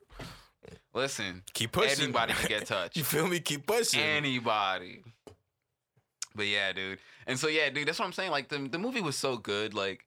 [0.95, 2.05] Listen, keep pushing.
[2.05, 2.97] anybody can get touched.
[2.97, 3.41] you feel me?
[3.41, 4.01] Keep pushing.
[4.01, 5.03] anybody.
[6.35, 6.99] But yeah, dude.
[7.27, 8.31] And so yeah, dude, that's what I'm saying.
[8.31, 9.75] Like the the movie was so good.
[9.75, 10.05] Like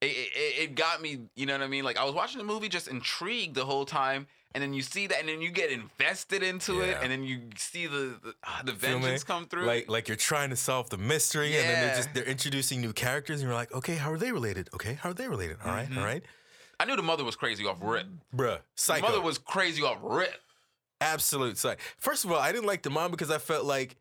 [0.00, 1.20] it, it, it got me.
[1.36, 1.84] You know what I mean?
[1.84, 4.26] Like I was watching the movie, just intrigued the whole time.
[4.56, 7.40] And then you see that, and then you get invested into it, and then you
[7.56, 9.64] see the the, ah, the vengeance come through.
[9.66, 11.96] Like like you're trying to solve the mystery, and then they're Yeah.
[11.96, 14.68] just they're introducing new characters, and you're like, okay, how are they related?
[14.72, 15.56] Okay, how are they related?
[15.64, 15.98] All right, Mhm.
[15.98, 16.22] all right,
[16.78, 18.06] I knew the mother was crazy off rip.
[18.32, 20.40] bruh, The mother was crazy off rip.
[21.00, 21.80] absolute psych.
[21.98, 23.96] First of all, I didn't like the mom because I felt like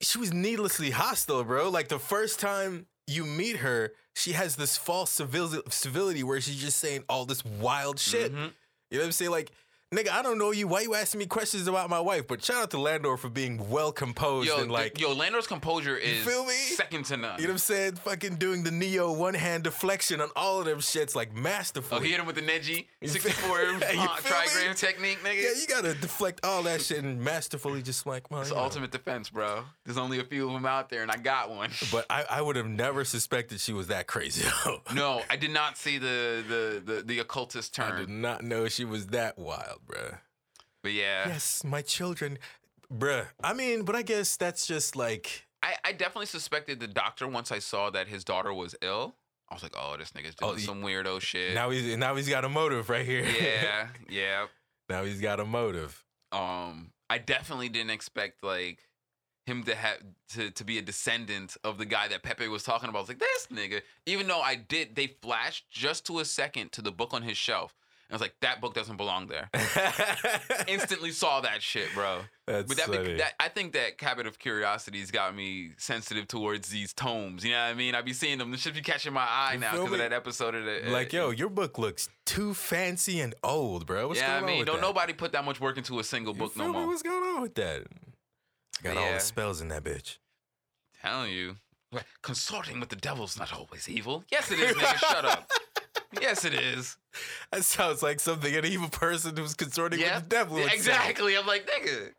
[0.00, 1.68] she was needlessly hostile, bro.
[1.70, 6.60] Like the first time you meet her, she has this false civil- civility where she's
[6.60, 8.32] just saying all this wild shit.
[8.32, 8.52] Mhm.
[8.90, 9.30] You know what I'm saying?
[9.30, 9.50] Like,
[9.94, 10.66] nigga, I don't know you.
[10.68, 12.26] Why you asking me questions about my wife?
[12.26, 15.96] But shout out to Landor for being well composed Yo, and like, yo, Landor's composure
[15.96, 16.54] is feel me?
[16.54, 17.38] second to none.
[17.38, 17.94] you know what I'm saying?
[17.96, 22.00] Fucking doing the Neo one hand deflection on all of them shits like oh, masterful.
[22.00, 24.06] he hit him with the Neji You 64 uh, you feel me?
[24.06, 25.42] trigram technique, nigga.
[25.42, 28.62] yeah, you gotta deflect all that shit and masterfully just like, well, It's you know.
[28.62, 29.62] ultimate defense, bro.
[29.84, 31.70] There's only a few of them out there, and I got one.
[31.92, 34.44] But I, I would have never suspected she was that crazy.
[34.94, 37.92] no, I did not see the the the, the occultist turn.
[37.92, 40.18] I did not know she was that wild, bruh.
[40.82, 42.38] But yeah, Yes, my children,
[42.92, 43.26] bruh.
[43.42, 47.50] I mean, but I guess that's just like, I, I definitely suspected the doctor once
[47.50, 49.16] I saw that his daughter was ill.
[49.48, 51.54] I was like, oh, this nigga's doing Oh, some weirdo shit.
[51.54, 53.24] now he's now he's got a motive right here.
[53.24, 54.46] yeah, yeah.
[54.88, 56.04] now he's got a motive.
[56.32, 58.78] Um, I definitely didn't expect like
[59.46, 59.98] him to have
[60.30, 62.98] to, to be a descendant of the guy that Pepe was talking about.
[62.98, 63.82] I was like, this nigga.
[64.04, 67.36] Even though I did, they flashed just to a second to the book on his
[67.36, 67.72] shelf.
[68.08, 69.50] And I was like, that book doesn't belong there.
[70.68, 72.20] Instantly saw that shit, bro.
[72.46, 73.14] That's But that, funny.
[73.16, 77.44] that I think that habit of curiosity's got me sensitive towards these tomes.
[77.44, 77.94] You know what I mean?
[77.96, 78.52] I be seeing them.
[78.52, 81.16] This should be catching my eye now because of that episode of the like, uh,
[81.16, 84.06] yo, your book looks too fancy and old, bro.
[84.08, 84.82] What's yeah, going I on mean, with don't that?
[84.82, 86.72] nobody put that much work into a single You book no me?
[86.72, 86.86] more.
[86.86, 87.82] What's going on with that?
[88.84, 90.18] Got all the spells in that bitch.
[91.02, 91.56] telling you.
[92.22, 94.24] Consorting with the devil's not always evil.
[94.30, 94.96] Yes, it is, nigga.
[95.12, 95.50] Shut up.
[96.20, 96.96] Yes, it is.
[97.52, 100.58] That sounds like something an evil person who's consorting Yeah, with the devil.
[100.58, 101.36] exactly.
[101.36, 102.10] I'm like, nigga,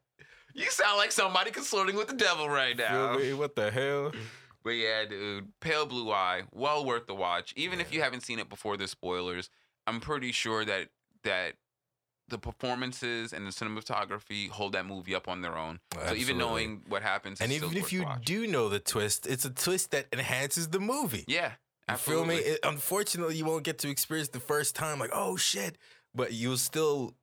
[0.53, 3.17] you sound like somebody consorting with the devil right now.
[3.35, 4.11] What the hell?
[4.63, 7.53] But yeah, dude, Pale Blue Eye, well worth the watch.
[7.55, 9.49] Even if you haven't seen it before the spoilers,
[9.85, 10.89] I'm pretty sure that
[11.23, 11.53] that
[12.29, 15.79] the performances and the cinematography hold that movie up on their own.
[16.07, 18.23] So even knowing what happens, And even if you watching.
[18.23, 21.23] do know the twist, it's a twist that enhances the movie.
[21.27, 21.53] yeah,
[21.89, 22.35] You feel me?
[22.35, 25.77] It- unfortunately, you won't get to experience the first time, like, oh shit.
[26.15, 27.15] But you'll still.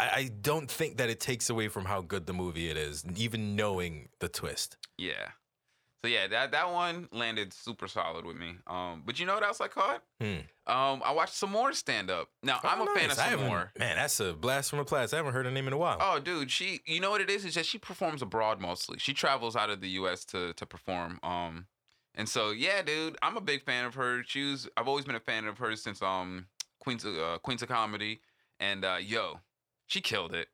[0.00, 3.04] I, I don't think that it takes away from how good the movie it is,
[3.16, 4.76] even knowing the twist.
[4.98, 5.30] Yeah.
[6.04, 8.56] So yeah, that that one landed super solid with me.
[8.66, 10.02] Um, but you know what else I caught?
[10.20, 10.38] Hmm.
[10.66, 12.28] Um, I watched some more stand up.
[12.42, 13.70] Now I'm Oh, a fan of Sommore.
[13.78, 15.14] Man, that's a blast from a blast.
[15.14, 15.98] I haven't heard her name in a while.
[16.00, 16.80] Oh, dude, she.
[16.86, 17.44] You know what it is?
[17.44, 18.98] Is that she performs abroad mostly.
[18.98, 20.24] She travels out of the U.S.
[20.26, 21.20] to to perform.
[21.22, 21.66] Um,
[22.16, 24.24] and so yeah, dude, I'm a big fan of her.
[24.26, 24.68] She was.
[24.76, 26.46] I've always been a fan of hers since um
[26.80, 28.20] Queens of uh, Queens of Comedy,
[28.58, 29.38] and uh, yo,
[29.86, 30.48] she killed it.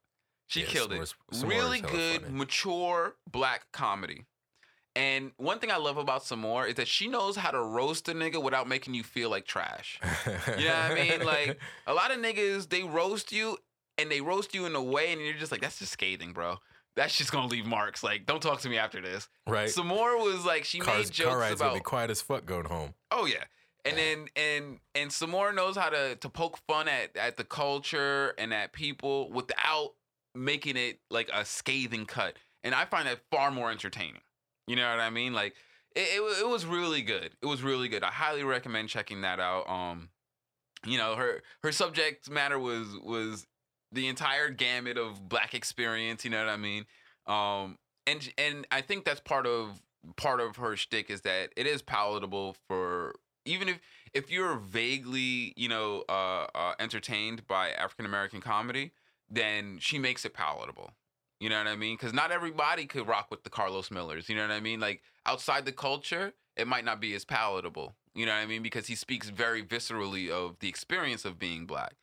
[0.47, 1.15] She Yeah, killed it.
[1.33, 2.35] Sommore really good, funny.
[2.35, 4.27] mature black comedy.
[4.97, 8.13] And one thing I love about Sommore is that she knows how to roast a
[8.13, 10.01] nigga without making you feel like trash.
[10.27, 11.25] You know what I mean?
[11.25, 13.59] Like a lot of niggas, they roast you
[13.97, 16.59] and they roast you in a way, and you're just like, that's just scathing, bro.
[16.97, 18.03] That's just gonna leave marks.
[18.03, 19.29] Like, don't talk to me after this.
[19.47, 19.71] right?
[19.71, 22.67] Sommore was like, she Cars, made jokes car rides about, be quiet as fuck going
[22.67, 22.95] home.
[23.13, 23.45] oh yeah,
[23.85, 28.35] and then and and Sommore knows how to to poke fun at at the culture
[28.39, 29.95] and at people without
[30.35, 32.37] making it like a scathing cut.
[32.65, 34.21] And I find that far more entertaining.
[34.69, 35.33] You know what I mean?
[35.33, 35.55] Like,
[35.97, 37.31] it, it, it was really good.
[37.43, 38.05] It was really good.
[38.05, 39.69] I highly recommend checking that out.
[39.69, 40.11] Um,
[40.87, 43.47] you know, her her subject matter was was
[43.91, 46.25] the entire gamut of black experience.
[46.25, 46.85] You know what I mean?
[47.27, 49.83] Um, and and I think that's part of
[50.17, 53.81] part of her shtick is that it is palatable for even if
[54.15, 58.93] if you're vaguely you know uh, uh entertained by African American comedy,
[59.31, 60.93] then she makes it palatable.
[61.41, 61.97] You know what I mean?
[61.97, 64.29] Because not everybody could rock with the Carlos Millers.
[64.29, 64.81] You know what I mean?
[64.81, 67.95] Like outside the culture, it might not be as palatable.
[68.15, 68.63] You know what I mean?
[68.63, 71.95] Because he speaks very viscerally of the experience of being black.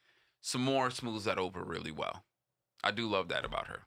[0.42, 2.24] Sommore smooths that over really well.
[2.84, 3.80] I do love that about her.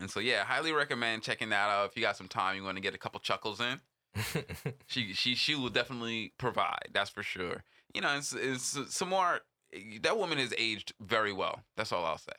[0.00, 1.90] And so yeah, highly recommend checking that out.
[1.90, 3.80] If you got some time, you want to get a couple chuckles in.
[4.86, 6.88] She she she will definitely provide.
[6.94, 7.64] That's for sure.
[7.92, 9.40] You know, it's, it's Sommore.
[9.74, 11.60] Eh, that woman has aged very well.
[11.76, 12.32] That's all I'll say.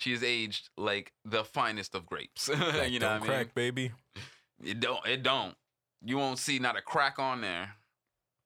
[0.00, 2.48] She has aged like the finest of grapes.
[2.88, 3.26] You know don't I mean?
[3.26, 3.92] crack, baby.
[4.64, 5.06] It don't.
[5.06, 5.54] It don't.
[6.02, 7.74] You won't see not a crack on there.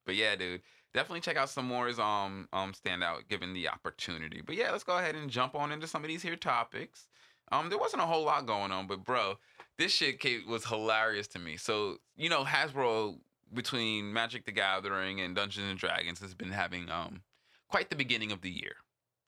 [0.04, 0.62] But yeah, dude,
[0.92, 4.42] definitely check out Sommore um um standout given the opportunity.
[4.44, 7.06] But yeah, let's go ahead and jump on into some of these here topics.
[7.52, 9.34] Um, there wasn't a whole lot going on, but bro,
[9.78, 11.56] this shit was hilarious to me.
[11.56, 13.18] So you know, Hasbro
[13.52, 17.22] between Magic the Gathering and Dungeons and Dragons has been having um
[17.68, 18.74] quite the beginning of the year.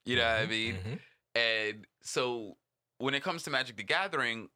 [0.05, 0.75] You know what I Mhm, mean?
[0.75, 0.99] mhm.
[1.37, 2.57] And so
[2.97, 4.49] when it comes to Magic the Gathering,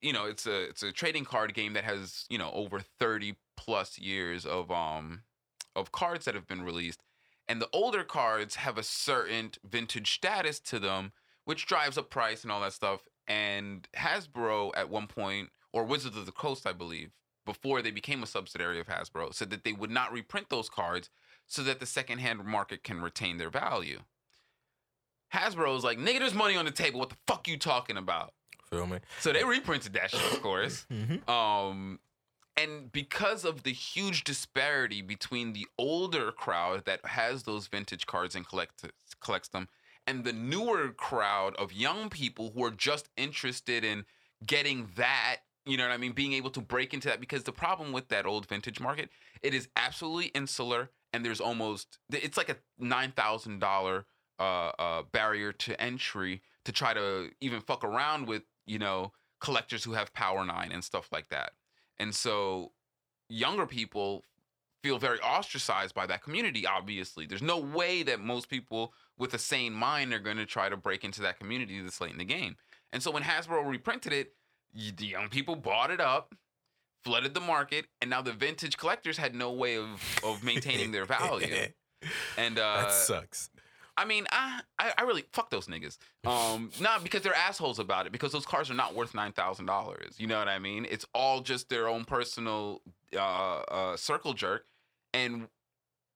[0.00, 3.36] you know, it's a it's a trading card game that has, you know, over 30
[3.56, 5.22] plus years of um
[5.76, 7.02] of cards that have been released.
[7.46, 11.12] And the older cards have a certain vintage status to them,
[11.44, 13.02] which drives up price and all that stuff.
[13.26, 17.10] And Hasbro at one point, or Wizards of the Coast, I believe,
[17.46, 21.08] before they became a subsidiary of Hasbro, said that they would not reprint those cards
[21.46, 24.00] so that the secondhand market can retain their value.
[25.34, 27.00] Hasbro's like, nigga, there's money on the table.
[27.00, 28.32] What the fuck you talking about?
[28.70, 28.98] Feel me?
[29.20, 30.86] So they reprinted that shit, of course.
[30.92, 31.28] Mhm.
[31.28, 32.00] Um,
[32.56, 38.34] and because of the huge disparity between the older crowd that has those vintage cards
[38.34, 38.84] and collect,
[39.20, 39.68] collects them,
[40.08, 44.04] and the newer crowd of young people who are just interested in
[44.44, 45.36] getting that,
[45.66, 47.20] you know what I mean, being able to break into that.
[47.20, 49.08] Because the problem with that old vintage market,
[49.40, 54.04] it is absolutely insular, and there's almost it's like a nine thousand dollar
[54.38, 59.84] uh, uh, barrier to entry to try to even fuck around with, you know, collectors
[59.84, 61.52] who have Power Nine and stuff like that.
[61.98, 62.72] And so
[63.28, 64.24] younger people
[64.82, 67.26] feel very ostracized by that community, obviously.
[67.26, 70.76] There's no way that most people with a sane mind are going to try to
[70.76, 72.56] break into that community this late in the game.
[72.92, 74.34] And so when Hasbro reprinted it,
[74.74, 76.34] the young people bought it up,
[77.02, 81.04] flooded the market, and now the vintage collectors had no way of, of maintaining their
[81.06, 81.66] value.
[82.36, 83.50] And uh, that sucks.
[83.98, 85.98] I mean, I, I I really fuck those niggas.
[86.24, 89.66] Um, not because they're assholes about it, because those cars are not worth nine thousand
[89.66, 90.14] dollars.
[90.18, 90.86] You know what I mean?
[90.88, 92.80] It's all just their own personal
[93.14, 94.66] uh, uh, circle jerk,
[95.12, 95.48] and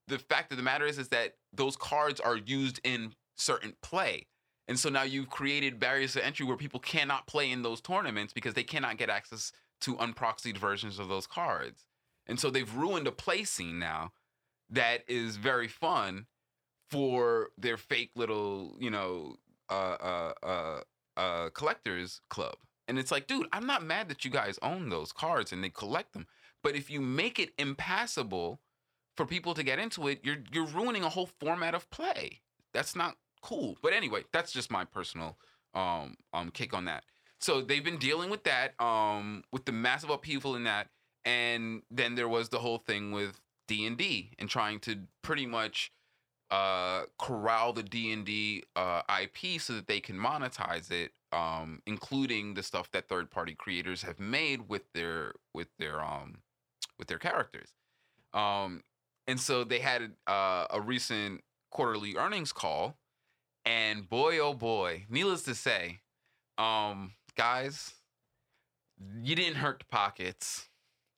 [0.07, 4.27] the fact of the matter is, is that those cards are used in certain play,
[4.69, 8.33] and so now you've created barriers to entry where people cannot play in those tournaments
[8.33, 11.85] because they cannot get access to unproxied versions of those cards,
[12.29, 14.13] and so they've ruined a play scene now
[14.71, 16.27] that is very fun
[16.93, 19.37] for their fake little, you know,
[19.71, 20.81] uh, uh, uh,
[21.17, 22.57] uh, collectors club.
[22.87, 25.71] And it's like, dude, I'm not mad that you guys own those cards and they
[25.71, 26.27] collect them.
[26.63, 28.61] But if you make it impassable
[29.17, 32.43] for people to get into it, you're you're ruining a whole format of play.
[32.75, 33.79] That's not cool.
[33.83, 35.39] But anyway, that's just my personal
[35.75, 37.05] um um kick on that.
[37.41, 40.89] So they've been dealing with that, um, with the massive upheaval in that,
[41.25, 45.47] and then there was the whole thing with D and D and trying to pretty
[45.47, 45.91] much
[46.53, 51.81] uh, corral the D and D uh, IP so that they can monetize it, um,
[51.87, 56.39] including the stuff that third party creators have made with their with their um
[56.99, 57.71] with their characters.
[58.35, 58.83] Um,
[59.27, 62.99] and so they had uh, a recent quarterly earnings call,
[63.65, 66.01] and boy oh boy, needless to say,
[66.59, 67.95] um, guys,
[69.23, 70.69] you didn't hurt the pockets.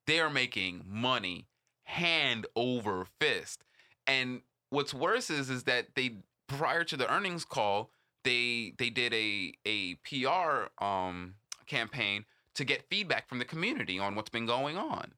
[0.07, 1.49] They are making money
[1.85, 3.65] hand over fist.
[4.07, 4.43] And
[4.75, 6.17] what's worse is is that they
[6.49, 7.91] prior to the earnings call,
[8.25, 14.15] they they did a a PR um campaign to get feedback from the community on
[14.15, 15.13] what's been going on.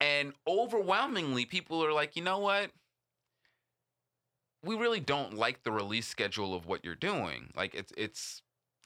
[0.00, 2.72] And overwhelmingly people are like, "You know what?
[4.64, 7.50] We really don't like the release schedule of what you're doing.
[7.54, 8.42] Like it's it's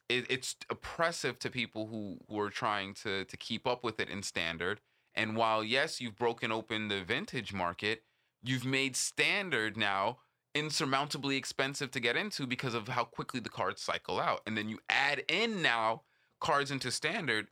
[0.08, 4.10] it, it's oppressive to people who, who are trying to to keep up with it
[4.10, 4.80] in standard.
[5.14, 8.02] And while yes, you've broken open the vintage market,
[8.48, 10.18] you've made standard now
[10.54, 14.40] insurmountably expensive to get into because of how quickly the cards cycle out.
[14.46, 16.02] And then you add in now
[16.40, 17.48] cards into standard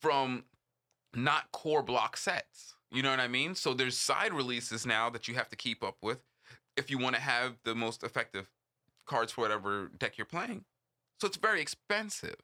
[0.00, 0.44] from
[1.14, 2.74] not core block sets.
[2.90, 3.54] You know what I mean?
[3.54, 6.18] So there's side releases now that you have to keep up with
[6.76, 8.50] if you want to have the most effective
[9.06, 10.64] cards for whatever deck you're playing.
[11.20, 12.36] So it's very expensive.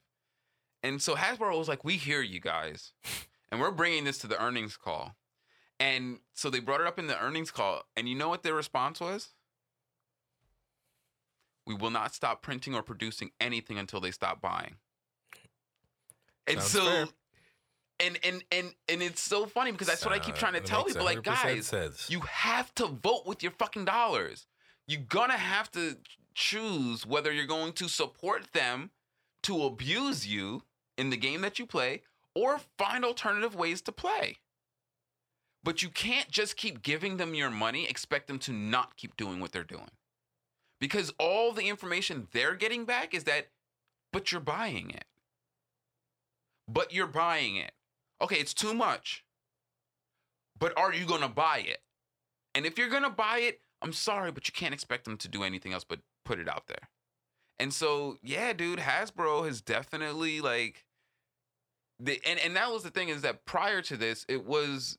[0.83, 2.93] And so Hasbro was like, we hear you guys.
[3.51, 5.15] And we're bringing this to the earnings call.
[5.83, 7.83] And so they brought it up in the earnings call.
[7.97, 9.31] And you know what their response was?
[11.67, 14.77] We will not stop printing or producing anything until they stop buying.
[16.47, 17.07] And Sounds so fair.
[17.99, 20.61] and and and and it's so funny because that's what I keep uh, trying to
[20.61, 21.05] tell people.
[21.05, 22.09] Like, guys, sense.
[22.09, 24.47] you have to vote with your fucking dollars.
[24.87, 25.97] You're gonna have to
[26.35, 28.91] choose whether you're going to support them
[29.45, 30.63] to abuse you
[30.97, 32.03] in the game that you play
[32.35, 34.39] or find alternative ways to play.
[35.65, 39.41] But you can't just keep giving them your money, expect them to not keep doing
[39.41, 39.91] what they're doing.
[40.81, 43.49] Because all the information they're getting back is that,
[44.13, 45.05] but you're buying it.
[46.69, 47.73] But you're buying it.
[48.21, 49.25] Okay, it's too much.
[50.59, 51.83] But are you gonna buy it?
[52.55, 55.43] And if you're gonna buy it, I'm sorry, but you can't expect them to do
[55.43, 56.89] anything else but put it out there.
[57.59, 60.85] And so, yeah, dude, Hasbro has definitely like
[62.01, 64.99] the and, and that was the thing is that prior to this, it was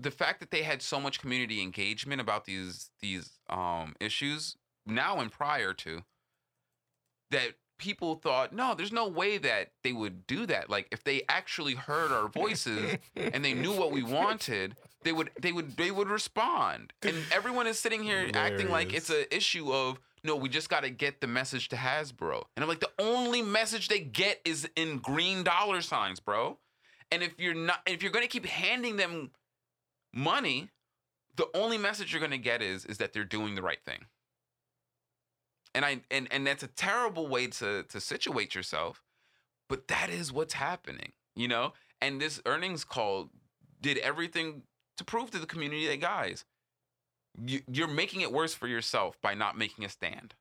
[0.00, 5.20] the fact that they had so much community engagement about these these um issues now
[5.20, 6.02] and prior to
[7.30, 10.68] that people thought no there's no way that they would do that.
[10.68, 15.30] Like if they actually heard our voices and they knew what we wanted they would
[15.40, 16.92] they would they would respond.
[17.02, 20.82] And everyone is sitting here acting like it's an issue of no we just got
[20.82, 22.44] to get the message to hasbro.
[22.54, 26.58] And i'm like the only message they get is in green dollar signs bro.
[27.10, 29.30] And if you're not if you're going to keep handing them
[30.12, 30.70] money
[31.36, 34.06] the only message you're going to get is is that they're doing the right thing.
[35.74, 39.02] And i and and that's a terrible way to to situate yourself
[39.68, 41.72] but that is what's happening you know?
[42.02, 43.30] And this earnings call
[43.80, 44.62] did everything
[44.96, 46.44] to prove to the community that guys
[47.46, 50.34] you, you're making it worse for yourself by not making a stand.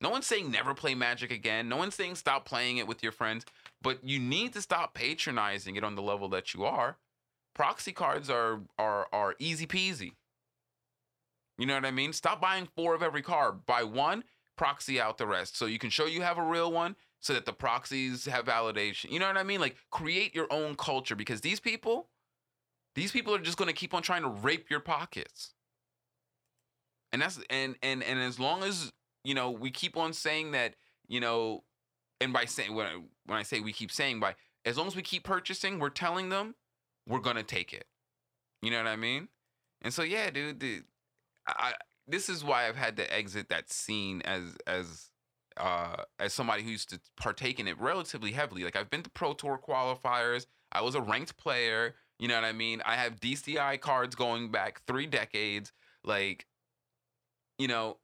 [0.00, 1.68] No one's saying never play magic again.
[1.68, 3.46] No one's saying stop playing it with your friends
[3.82, 6.96] but you need to stop patronizing it on the level that you are
[7.54, 10.12] proxy cards are are are easy peasy
[11.58, 12.12] you know what I mean?
[12.12, 13.66] Stop buying four of every card.
[13.66, 14.24] Buy one,
[14.56, 15.56] proxy out the rest.
[15.56, 19.10] So you can show you have a real one so that the proxies have validation.
[19.10, 19.60] You know what I mean?
[19.60, 22.08] Like create your own culture because these people,
[22.94, 25.54] these people are just going to keep on trying to rape your pockets.
[27.12, 30.74] And that's and and and as long as, you know, we keep on saying that,
[31.06, 31.62] you know,
[32.20, 34.96] and by saying when I, when I say we keep saying by as long as
[34.96, 36.56] we keep purchasing, we're telling them
[37.06, 37.84] we're to take it.
[38.62, 39.28] You know what I mean?
[39.82, 40.82] And so yeah, dude, the,
[41.46, 41.74] I
[42.06, 45.10] this is why I've had to exit that scene as as
[45.56, 48.64] uh as somebody who used to partake in it relatively heavily.
[48.64, 50.46] Like I've been to Pro Tour qualifiers.
[50.72, 51.94] I was a ranked player.
[52.18, 52.80] You know what I mean?
[52.84, 55.72] I have DCI cards going back three decades.
[56.04, 56.46] Like,
[57.58, 57.98] you know,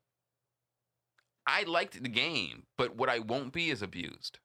[1.47, 4.39] I liked the game, but what I won't be is abused.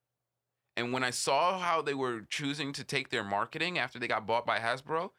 [0.77, 4.27] And when I saw how they were choosing to take their marketing after they got
[4.27, 5.11] bought by Hasbro,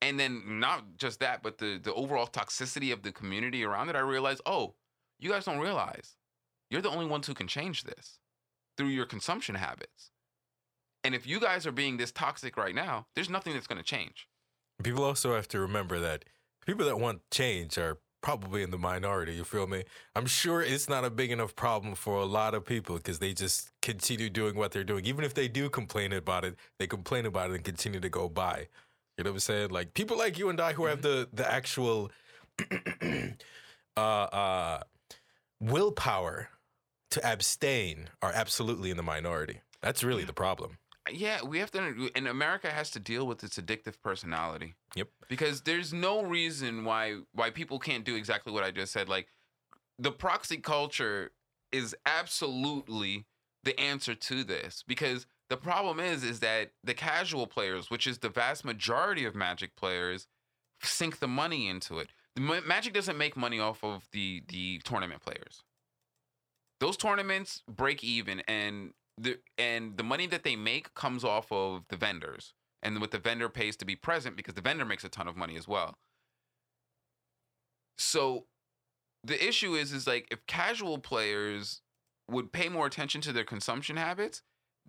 [0.00, 3.96] and then not just that, but the the overall toxicity of the community around it,
[3.96, 4.74] I realized, oh,
[5.18, 6.16] you guys don't realize
[6.70, 8.18] you're the only ones who can change this
[8.76, 10.10] through your consumption habits.
[11.04, 13.84] And if you guys are being this toxic right now, there's nothing that's going to
[13.84, 14.28] change.
[14.82, 16.24] People also have to remember that
[16.66, 19.34] people that want change are probably in the minority.
[19.34, 19.84] You feel me?
[20.16, 23.34] I'm sure it's not a big enough problem for a lot of people because they
[23.34, 25.04] just continue doing what they're doing.
[25.04, 28.30] Even if they do complain about it, they complain about it and continue to go
[28.30, 28.66] by.
[29.18, 29.68] You know what I'm saying?
[29.68, 32.10] Like people like you and I who have the the actual
[33.96, 34.80] uh, uh,
[35.60, 36.48] willpower
[37.10, 39.60] to abstain are absolutely in the minority.
[39.82, 40.78] That's really the problem.
[41.10, 42.10] Yeah, we have to.
[42.14, 44.74] And America has to deal with its addictive personality.
[44.94, 45.08] Yep.
[45.28, 49.08] Because there's no reason why why people can't do exactly what I just said.
[49.08, 49.28] Like
[49.98, 51.32] the proxy culture
[51.72, 53.26] is absolutely
[53.64, 54.82] the answer to this.
[54.86, 59.34] Because the problem is is that the casual players, which is the vast majority of
[59.34, 60.26] Magic players,
[60.82, 62.08] sink the money into it.
[62.34, 65.62] The Magic doesn't make money off of the the tournament players.
[66.80, 71.84] Those tournaments break even, and the and the money that they make comes off of
[71.88, 72.52] the vendors
[72.82, 75.36] and what the vendor pays to be present because the vendor makes a ton of
[75.36, 75.96] money as well.
[77.96, 78.46] So
[79.22, 81.80] the issue is is like if casual players
[82.28, 84.42] would pay more attention to their consumption habits,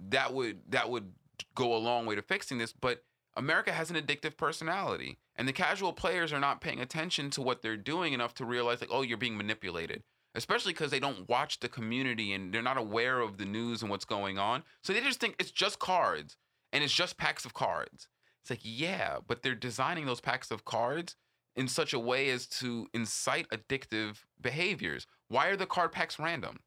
[0.09, 1.13] that would that would
[1.53, 3.03] go a long way to fixing this, but
[3.38, 7.61] America has an addictive personality and the casual players are not paying attention to what
[7.61, 10.03] they're doing enough to realize like oh you're being manipulated
[10.36, 13.90] especially because they don't watch the community and they're not aware of the news and
[13.90, 14.64] what's going on.
[14.84, 16.38] So they just think it's just cards
[16.72, 18.08] and it's just packs of cards.
[18.42, 21.16] It's like, yeah, but they're designing those packs of cards
[21.56, 25.08] in such a way as to incite addictive behaviors.
[25.30, 26.60] Why are the card packs random?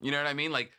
[0.00, 0.52] You know what I mean?
[0.52, 0.70] Like,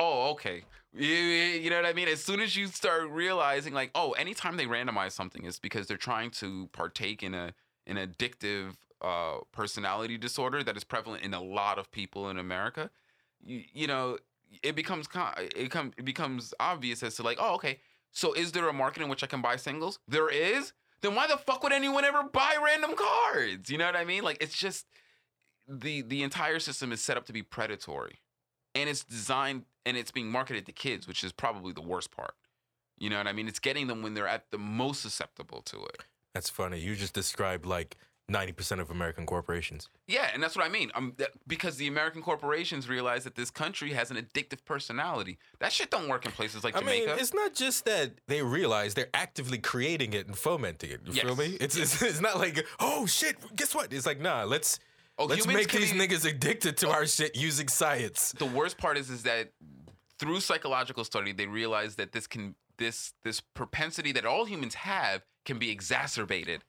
[0.00, 0.64] oh, okay.
[0.94, 2.08] You, know what I mean?
[2.08, 5.96] As soon as you start realizing, like, oh, anytime they randomize something, it's because they're
[5.96, 7.54] trying to partake in a
[7.86, 12.90] an addictive uh, personality disorder that is prevalent in a lot of people in America,
[13.44, 14.18] you, you know,
[14.62, 17.80] it becomes it, it becomes obvious as to like, oh, okay,
[18.12, 19.98] so is there a market in which I can buy singles?
[20.06, 20.72] There is.
[21.00, 23.70] Then why the fuck would anyone ever buy random cards?
[23.70, 24.22] You know what I mean?
[24.22, 24.86] Like it's just
[25.66, 28.20] the the entire system is set up to be predatory,
[28.74, 32.34] and it's designed and it's being marketed to kids, which is probably the worst part.
[32.98, 33.48] You know what I mean?
[33.48, 36.04] It's getting them when they're at the most susceptible to it.
[36.34, 36.78] That's funny.
[36.78, 37.96] You just described like
[38.30, 39.88] 90% of American corporations.
[40.06, 40.90] Yeah, and that's what I mean.
[40.94, 45.38] Um, that, because the American corporations realize that this country has an addictive personality.
[45.58, 47.06] That shit don't work in places like I Jamaica.
[47.10, 51.00] mean, it's not just that they realize they're actively creating it and fomenting it.
[51.06, 51.56] You feel me?
[51.60, 53.92] It's, it's it's not like, oh shit, guess what?
[53.92, 54.78] It's like, nah, let's
[55.18, 58.32] Oh, let's make these be- niggas addicted to our shit using science.
[58.38, 59.52] the worst part is is that
[60.18, 65.22] through psychological study they realize that this can this this propensity that all humans have
[65.44, 66.62] can be exacerbated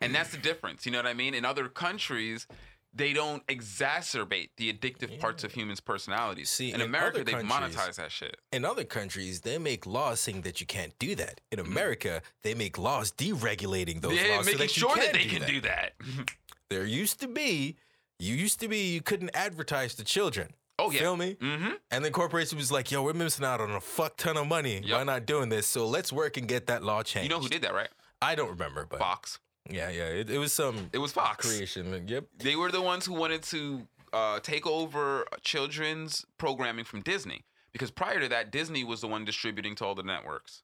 [0.00, 2.46] and that's the difference you know what i mean in other countries
[2.94, 7.96] they don't exacerbate the addictive parts of humans personalities See, in in america they monetize
[7.96, 11.40] that shit In other countries, they make laws saying that you can't do that.
[11.52, 11.70] In Mm-hmm.
[11.72, 15.28] America, they make laws deregulating those yeah laws so making that sure that they do
[15.30, 15.48] can that.
[15.50, 15.92] do that
[16.70, 17.76] There used to be,
[18.18, 20.48] you used to be, you couldn't advertise to children.
[20.78, 21.36] oh yeah Feel me?
[21.40, 24.46] mm-hmm And the corporation was like, yo, we're missing out on a fuck ton of
[24.46, 25.06] money by Yep.
[25.06, 25.66] not doing this.
[25.66, 27.24] So let's work and get that law changed.
[27.30, 27.90] you know who did that right
[28.20, 29.38] I don't remember, but fox
[29.70, 30.04] yeah, yeah.
[30.06, 32.04] It, it was some it was fox creation.
[32.08, 32.24] Yep.
[32.38, 37.90] They were the ones who wanted to uh, take over children's programming from Disney because
[37.90, 40.62] prior to that, Disney was the one distributing to all the networks,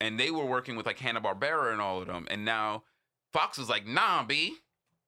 [0.00, 2.26] and they were working with like Hanna Barbera and all of them.
[2.28, 2.82] And now
[3.32, 4.56] Fox was like, "Nah, b,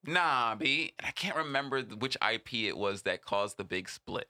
[0.06, 4.28] nah, b," and I can't remember which IP it was that caused the big split.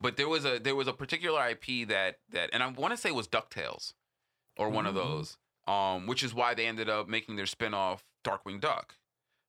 [0.00, 2.96] But there was a there was a particular IP that that, and I want to
[2.96, 3.94] say it was Ducktales,
[4.56, 4.98] or one of Mhm.
[4.98, 5.36] those,
[5.70, 8.96] um, which is why they ended up making their spinoff Darkwing Duck.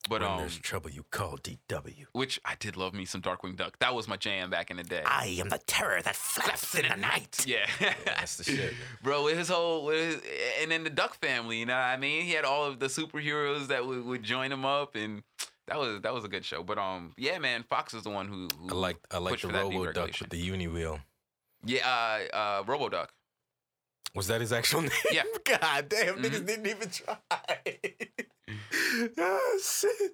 [0.10, 2.06] But when um, there's trouble, you call DW.
[2.14, 3.78] which I did love me some Darkwing Duck.
[3.80, 5.04] That was my jam back in the day.
[5.06, 7.46] I am the terror that flaps in the night.
[7.46, 7.68] Yeah,
[8.06, 8.74] That's the shit.
[9.04, 9.24] bro.
[9.24, 10.20] With his whole, his,
[10.60, 11.60] and then the Duck family.
[11.60, 14.52] You know, what I mean, he had all of the superheroes that would, would join
[14.52, 15.22] him up, and
[15.68, 16.64] that was that was a good show.
[16.64, 19.50] But um, yeah, man, Fox is the one who, who I like I like the
[19.50, 21.00] Robo Duck with the uni wheel.
[21.64, 21.88] yeah,
[22.34, 23.14] uh, uh, Robo Duck.
[24.16, 24.92] Was that his actual name?
[25.12, 25.24] Yeah.
[25.46, 26.24] God damn, Mhm.
[26.26, 27.18] niggas didn't even try.
[29.18, 30.12] oh shit!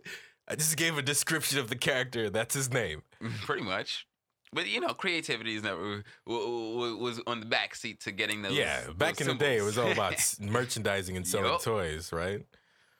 [0.47, 2.29] I just gave a description of the character.
[2.29, 3.01] That's his name.
[3.43, 4.07] Pretty much.
[4.53, 8.41] But you know, creativity is never w- w- was on the back seat to getting
[8.43, 8.53] those.
[8.53, 11.61] yeah, back those in the day, it was all about merchandising and selling Yup.
[11.61, 12.45] toys, right?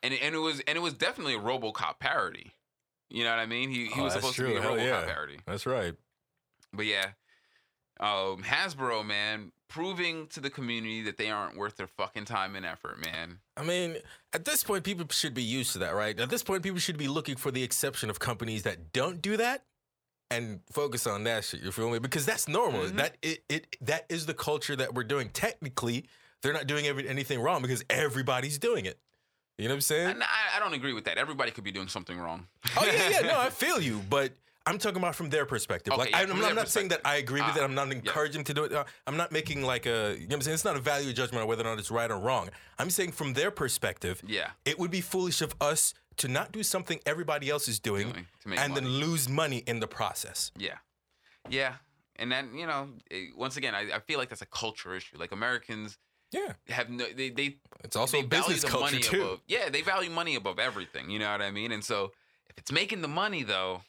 [0.03, 2.51] and and it was and it was definitely a RoboCop parody.
[3.09, 3.69] You know what I mean?
[3.69, 4.47] He he Oh, was supposed true.
[4.47, 5.05] to be a Hell RoboCop yeah.
[5.05, 5.39] parody.
[5.45, 5.93] That's right.
[6.73, 7.11] But yeah,
[7.99, 12.65] um, Hasbro man, proving to the community that they aren't worth their fucking time and
[12.65, 13.39] effort, man.
[13.55, 13.97] I mean,
[14.33, 16.17] at this point, people should be used to that, right?
[16.19, 19.37] At this point, people should be looking for the exception of companies that don't do
[19.37, 19.63] that
[20.29, 21.61] and focus on that shit.
[21.61, 21.99] You feel me?
[21.99, 22.81] Because that's normal.
[22.83, 22.95] Mhm.
[22.97, 25.29] That it, it that is the culture that we're doing.
[25.29, 26.05] Technically,
[26.41, 28.99] they're not doing every, anything wrong because everybody's doing it.
[29.57, 30.21] You know what I'm saying?
[30.21, 31.17] I, I don't agree with that.
[31.17, 32.45] Everybody could be doing something wrong.
[32.77, 33.19] oh yeah, yeah.
[33.21, 34.33] No, I feel you, but
[34.67, 35.93] I'm talking about from their perspective.
[35.93, 37.63] Okay, like yeah, I'm, I'm not saying that I agree with Ah, it.
[37.63, 38.73] I'm not encouraging them to do it.
[38.73, 40.13] Uh, I'm not making like a.
[40.13, 40.55] You know what I'm saying?
[40.55, 42.49] It's not a value judgment on whether or not it's right or wrong.
[42.77, 44.49] I'm saying from their perspective, Yeah.
[44.65, 48.11] it would be foolish of us to not do something everybody else is doing,
[48.43, 50.51] Doing and then lose money in the process.
[50.57, 50.77] Yeah.
[51.49, 51.73] Yeah.
[52.17, 55.17] And then, you know, it, once again, I, I feel like that's a culture issue.
[55.19, 55.97] Like Americans
[56.31, 59.21] Yeah, have no, they, they, it's also they business culture money too.
[59.21, 61.11] above, yeah, they value money above everything.
[61.11, 61.71] You know what I mean?
[61.71, 62.11] And so
[62.49, 63.81] if it's making the money though,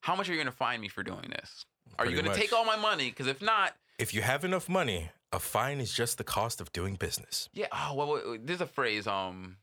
[0.00, 1.64] how much are you going to fine me for doing this?
[1.98, 3.10] Are you going to take all my money?
[3.10, 6.72] Because if not, If you have enough money, a fine is just the cost of
[6.72, 7.48] doing business.
[7.52, 7.66] yeah.
[7.72, 9.06] Oh, well, there's a phrase.
[9.06, 9.56] Um,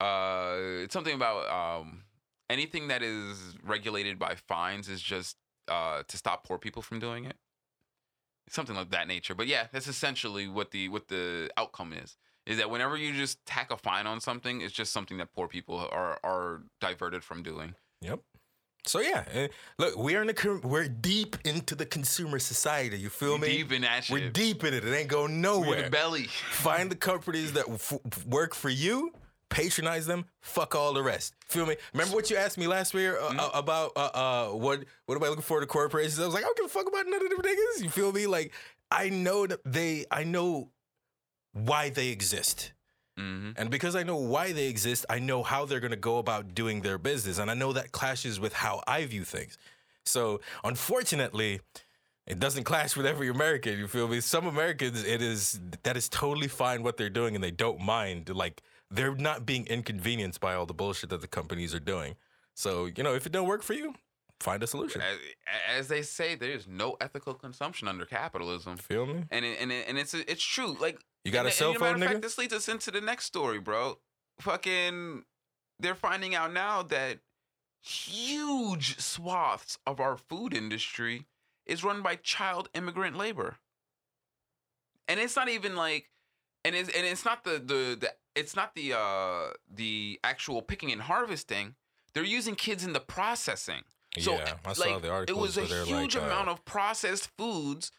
[0.00, 2.02] uh, it's something about um,
[2.50, 5.36] anything that is regulated by fines is just
[5.68, 7.36] uh to stop poor people from doing it.
[8.48, 9.34] Something like that nature.
[9.34, 12.16] But yeah, that's essentially what the what the outcome is.
[12.46, 15.48] Is that whenever you just tack a fine on something, it's just something that poor
[15.48, 17.74] people are are diverted from doing.
[18.02, 18.20] Yep.
[18.86, 22.98] So yeah, eh, look, we're in the we're deep into the consumer society.
[22.98, 23.48] You feel me?
[23.48, 24.14] Deep in that shit.
[24.14, 24.84] We're deep in it.
[24.84, 25.82] It ain't going We're in nowhere.
[25.82, 26.24] the belly.
[26.52, 29.12] Find the companies that f- work for you,
[29.50, 30.24] patronize them.
[30.40, 31.34] Fuck all the rest.
[31.48, 31.76] Feel me?
[31.92, 33.40] Remember what you asked me last year uh, Mm-hmm.
[33.40, 36.20] uh, about uh, uh, what what am I looking for to corporations?
[36.20, 37.82] I was like, I don't give a fuck about none of them niggas.
[37.82, 38.26] You feel me?
[38.26, 38.52] Like
[38.90, 40.70] I know that they, I know
[41.52, 42.72] why they exist.
[43.16, 46.18] Hmm And because I know why they exist, I know how they're going to go
[46.18, 47.38] about doing their business.
[47.38, 49.58] And I know that clashes with how I view things.
[50.04, 51.60] So, unfortunately,
[52.26, 53.78] it doesn't clash with every American.
[53.78, 54.20] You feel me?
[54.20, 58.28] Some Americans, it is that is totally fine what they're doing and they don't mind.
[58.28, 62.16] Like, they're not being inconvenienced by all the bullshit that the companies are doing.
[62.54, 63.94] So, you know, if it don't work for you,
[64.40, 65.00] find a solution.
[65.00, 65.18] As,
[65.78, 68.76] as they say, there's no ethical consumption under capitalism.
[68.76, 69.24] Feel me?
[69.30, 70.76] And it, and it, and it's it's true.
[70.80, 72.06] Like You got a and, cell and, phone, nigga?
[72.06, 73.98] fact, this leads us into the next story, bro.
[74.40, 75.24] Fucking,
[75.80, 77.18] they're finding out now that
[77.82, 81.26] huge swaths of our food industry
[81.66, 83.56] is run by child immigrant labor,
[85.08, 86.10] and it's not even like,
[86.64, 90.92] and it's and it's not the the, the it's not the uh the actual picking
[90.92, 91.74] and harvesting.
[92.14, 93.82] They're using kids in the processing.
[94.16, 95.36] So, yeah, I saw like, the article.
[95.36, 97.90] It was a huge like, uh, amount of processed foods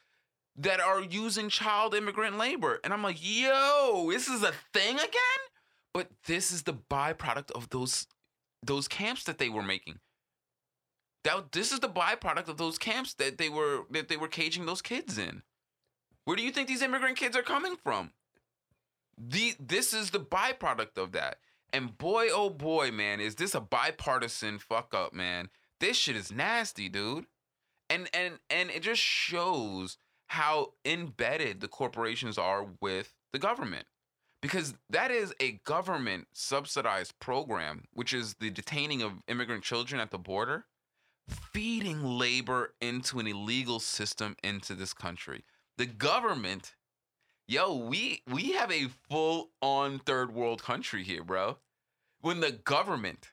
[0.58, 2.80] that are using child immigrant labor.
[2.84, 5.42] And I'm like, yo, this is a thing again?
[5.94, 8.08] But this is the byproduct of those
[8.66, 10.00] those camps that they were making.
[11.24, 14.66] That this is the byproduct of those camps that they were that they were caging
[14.66, 15.44] those kids in.
[16.26, 18.12] Where do you think these immigrant kids are coming from?
[19.18, 21.38] The this is the byproduct of that.
[21.74, 25.50] And boy, oh boy, man, is this a bipartisan fuck up, man?
[25.80, 27.26] This shit is nasty, dude.
[27.90, 29.98] And and and it just shows
[30.28, 33.86] how embedded the corporations are with the government.
[34.42, 40.12] Because that is a government subsidized program, which is the detaining of immigrant children at
[40.12, 40.66] the border,
[41.28, 45.44] feeding labor into an illegal system into this country.
[45.78, 46.76] The government
[47.48, 51.58] yo, we we have a full on third world country here, bro.
[52.22, 53.32] When the government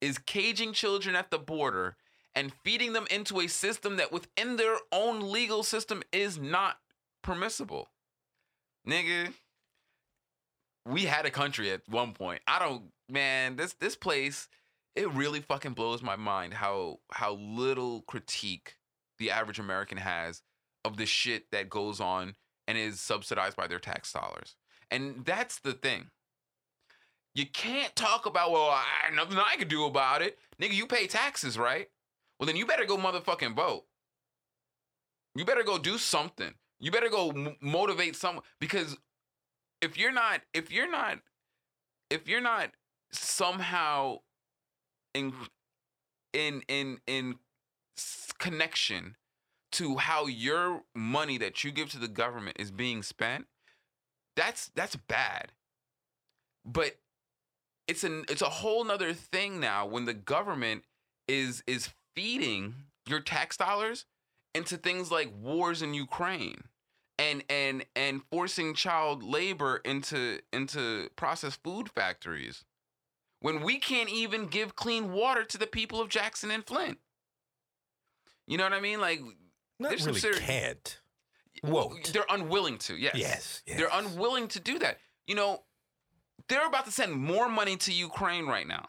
[0.00, 1.96] is caging children at the border
[2.34, 6.78] and feeding them into a system that within their own legal system is not
[7.22, 7.88] permissible.
[8.88, 9.32] Nigga,
[10.86, 12.42] we had a country at one point.
[12.46, 14.48] I don't man, this this place
[14.94, 18.76] it really fucking blows my mind how how little critique
[19.18, 20.42] the average American has
[20.84, 22.34] of the shit that goes on
[22.66, 24.56] and is subsidized by their tax dollars.
[24.90, 26.10] And that's the thing.
[27.34, 30.38] You can't talk about, well, I, nothing I can do about it.
[30.60, 31.88] Nigga, you pay taxes, right?
[32.42, 33.84] Well, then you better go motherfucking vote.
[35.36, 36.52] You better go do something.
[36.80, 38.96] You better go m- motivate someone because
[39.80, 41.20] if you're not, if you're not,
[42.10, 42.72] if you're not
[43.12, 44.16] somehow
[45.14, 45.32] in
[46.32, 47.36] in in in
[48.40, 49.14] connection
[49.70, 53.46] to how your money that you give to the government is being spent,
[54.34, 55.52] that's that's bad.
[56.64, 56.96] But
[57.86, 60.82] it's an it's a whole nother thing now when the government
[61.28, 62.74] is is feeding
[63.06, 64.04] your tax dollars
[64.54, 66.64] into things like wars in Ukraine
[67.18, 72.64] and and and forcing child labor into into processed food factories
[73.40, 76.98] when we can't even give clean water to the people of Jackson and Flint.
[78.46, 79.00] You know what I mean?
[79.00, 79.20] Like
[79.78, 80.98] Not there's some really serious- can't.
[81.62, 82.96] well, they're unwilling to.
[82.96, 83.12] Yes.
[83.14, 84.98] Yes, They're unwilling to do that.
[85.26, 85.62] You know,
[86.48, 88.86] they're about to send more money to Ukraine right now.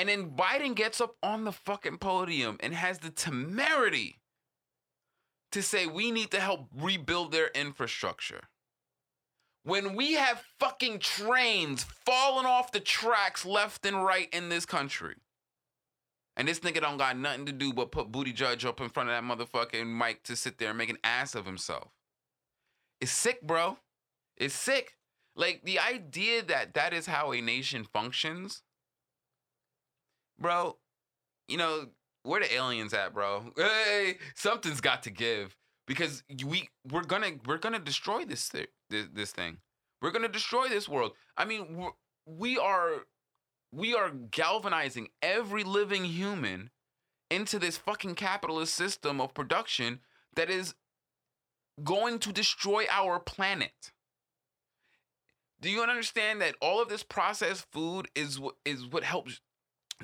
[0.00, 4.22] And then Biden gets up on the fucking podium and has the temerity
[5.52, 8.44] to say we need to help rebuild their infrastructure.
[9.62, 15.16] When we have fucking trains falling off the tracks left and right in this country.
[16.34, 19.14] And this nigga don't got nothing to do but put Buttigieg up in front of
[19.14, 21.90] that motherfucking mic to sit there and make an ass of himself.
[23.02, 23.76] It's sick, bro.
[24.38, 24.96] It's sick.
[25.36, 28.62] Like the idea that that is how a nation functions,
[30.40, 30.76] bro.
[31.48, 31.86] You know
[32.22, 33.52] where the aliens at, bro?
[33.56, 39.06] Hey, something's got to give because we we're gonna we're gonna destroy this thi- this,
[39.12, 39.58] this thing.
[40.00, 41.12] We're gonna destroy this world.
[41.36, 41.90] I mean, we're,
[43.72, 46.70] we are galvanizing every living human
[47.30, 50.00] into this fucking capitalist system of production
[50.34, 50.74] that is
[51.82, 53.92] going to destroy our planet.
[55.60, 59.40] Do you understand that all of this processed food is is what helps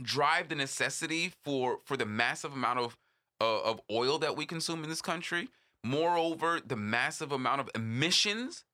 [0.03, 2.97] drive the necessity for for the massive amount of
[3.41, 5.49] uh, of oil that we consume in this country?
[5.85, 8.65] Moreover, the massive amount of emissions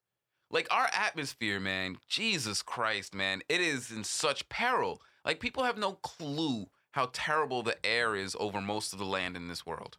[0.53, 5.01] like our atmosphere, man, Jesus Christ, man, it is in such peril.
[5.25, 9.35] Like people have no clue how terrible the air is over most of the land
[9.35, 9.97] in this world.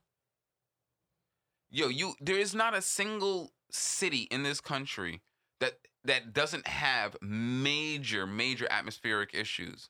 [1.71, 5.21] Yo, you there is not a single city in this country
[5.59, 9.89] that that doesn't have major major atmospheric issues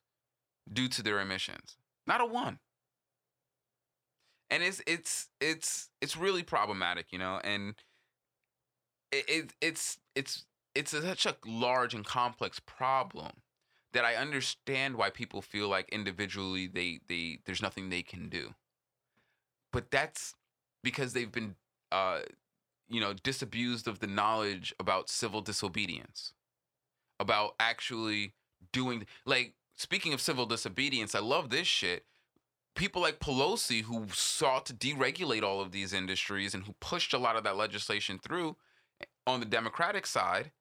[0.71, 1.77] due to their emissions.
[2.05, 2.59] Not a one.
[4.49, 7.75] And it's it's it's it's really problematic, you know, and
[9.11, 10.45] it, it it's it's
[10.75, 13.31] it's a, such a large and complex problem
[13.93, 18.53] that I understand why people feel like individually they they there's nothing they can do.
[19.71, 20.35] But that's
[20.83, 21.55] because they've been
[21.91, 22.21] uh
[22.89, 26.33] you know disabused of the knowledge about civil disobedience.
[27.19, 28.33] About actually
[28.71, 32.05] doing like speaking of civil disobedience, I love this shit.
[32.75, 37.19] People like Pelosi who sought to deregulate all of these industries and who pushed a
[37.19, 38.55] lot of that legislation through
[38.99, 40.51] eh, on the Democratic side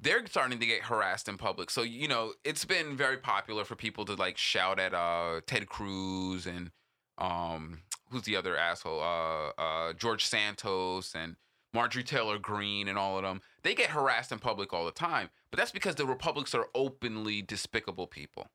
[0.00, 1.70] they're starting to get harassed in public.
[1.70, 5.68] So you know, it's been very popular for people to like shout at uh Ted
[5.68, 6.70] Cruz and
[7.18, 7.80] um
[8.10, 9.00] who's the other asshole?
[9.00, 11.36] Uh uh George Santos and
[11.72, 13.40] Marjorie Taylor Greene and all of them.
[13.66, 15.28] They get harassed in public all the time.
[15.50, 18.46] But that's because the Republicans are openly despicable people.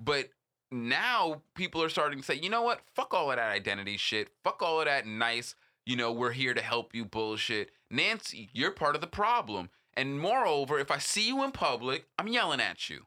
[0.00, 0.30] But
[0.70, 2.80] now people are starting to say, you know what?
[2.94, 4.30] Fuck all of that identity shit.
[4.42, 5.54] Fuck all of that nice,
[5.84, 7.72] you know, we're here to help you bullshit.
[7.90, 9.68] Nancy, you're part of the problem.
[9.92, 13.02] And moreover, if I see you in public, I'm yelling at you,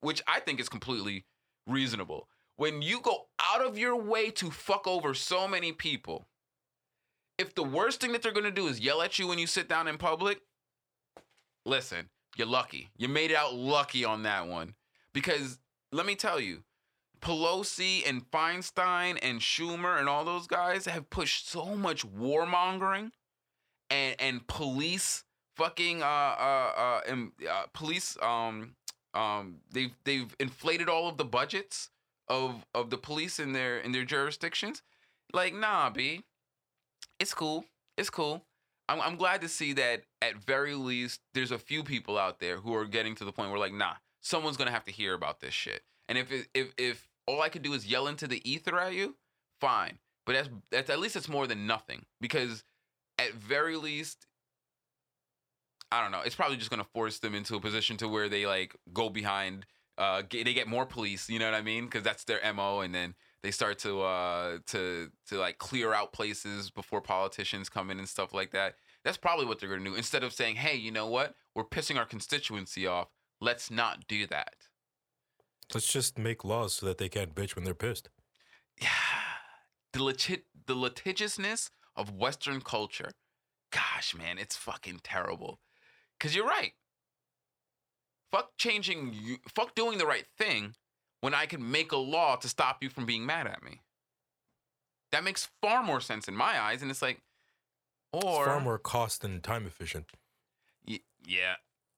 [0.00, 1.26] which I think is completely
[1.66, 2.26] reasonable.
[2.56, 6.26] When you go out of your way to fuck over so many people,
[7.36, 9.68] if the worst thing that they're gonna do is yell at you when you sit
[9.68, 10.40] down in public,
[11.64, 12.90] listen, you're lucky.
[12.96, 14.74] You made it out lucky on that one.
[15.12, 15.58] Because
[15.92, 16.64] let me tell you,
[17.20, 23.12] Pelosi and Feinstein and Schumer and all those guys have pushed so much warmongering
[23.90, 25.24] and and police
[25.56, 28.74] fucking uh uh uh, and, uh police um
[29.14, 31.90] um they've they've inflated all of the budgets
[32.28, 34.82] of of the police in their in their jurisdictions.
[35.32, 36.24] Like nah, b,
[37.18, 37.64] it's cool.
[37.96, 38.44] It's cool.
[38.88, 42.58] I'm I'm glad to see that at very least there's a few people out there
[42.58, 45.40] who are getting to the point where like nah, someone's gonna have to hear about
[45.40, 45.82] this shit.
[46.08, 49.16] And if if if all I could do is yell into the ether at you,
[49.60, 49.98] fine.
[50.26, 52.64] But that's that's at least it's more than nothing because
[53.18, 54.26] at very least
[55.90, 56.22] I don't know.
[56.24, 59.66] It's probably just gonna force them into a position to where they like go behind.
[59.96, 61.30] Uh, get, they get more police.
[61.30, 61.84] You know what I mean?
[61.84, 63.14] Because that's their mo, and then
[63.44, 68.08] they start to uh to to like clear out places before politicians come in and
[68.08, 68.76] stuff like that.
[69.04, 69.94] That's probably what they're gonna do.
[69.94, 71.34] Instead of saying, "Hey, you know what?
[71.54, 73.08] We're pissing our constituency off.
[73.42, 74.54] Let's not do that."
[75.74, 78.08] Let's just make laws so that they can't bitch when they're pissed.
[78.80, 78.88] Yeah,
[79.92, 83.12] the legit the litigiousness of Western culture.
[83.70, 85.60] Gosh, man, it's fucking terrible.
[86.18, 86.72] Cause you're right.
[88.30, 89.36] Fuck changing you.
[89.54, 90.76] Fuck doing the right thing
[91.24, 93.80] when I can make a law to stop you from being mad at me.
[95.10, 97.22] That makes far more sense in my eyes, and it's like,
[98.12, 100.10] or It's far more cost and time efficient.
[100.86, 101.54] Y- yeah,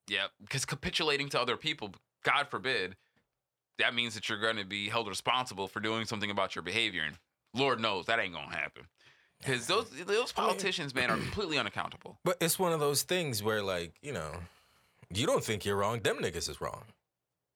[0.06, 0.26] yeah.
[0.40, 2.94] Because capitulating to other people, God forbid,
[3.80, 7.02] that means that you're going to be held responsible for doing something about your behavior,
[7.02, 7.16] and
[7.52, 8.84] Lord knows that ain't gonna happen.
[9.40, 12.20] Because those those politicians, man, are completely unaccountable.
[12.22, 14.34] But it's one of those things where, like, you know,
[15.12, 15.98] you don't think you're wrong.
[15.98, 16.84] Them niggas is wrong.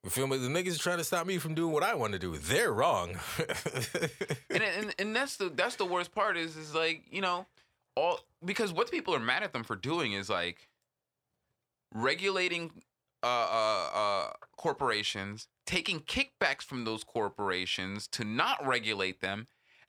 [0.04, 0.38] You feel me?
[0.38, 2.36] The niggas are trying to stop me from doing what I want to do.
[2.36, 3.18] They're wrong.
[4.50, 7.46] and, and and that's the that's the worst part is is like you know
[7.96, 10.68] all because what people are mad at them for doing is like
[11.94, 12.70] regulating
[13.22, 19.46] uh uh, uh corporations taking kickbacks from those corporations to not regulate them,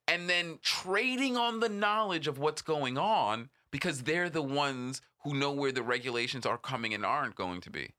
[0.07, 5.33] and then trading on the knowledge of what's going on because they're the ones who
[5.33, 7.93] know where the regulations are coming and aren't going to be.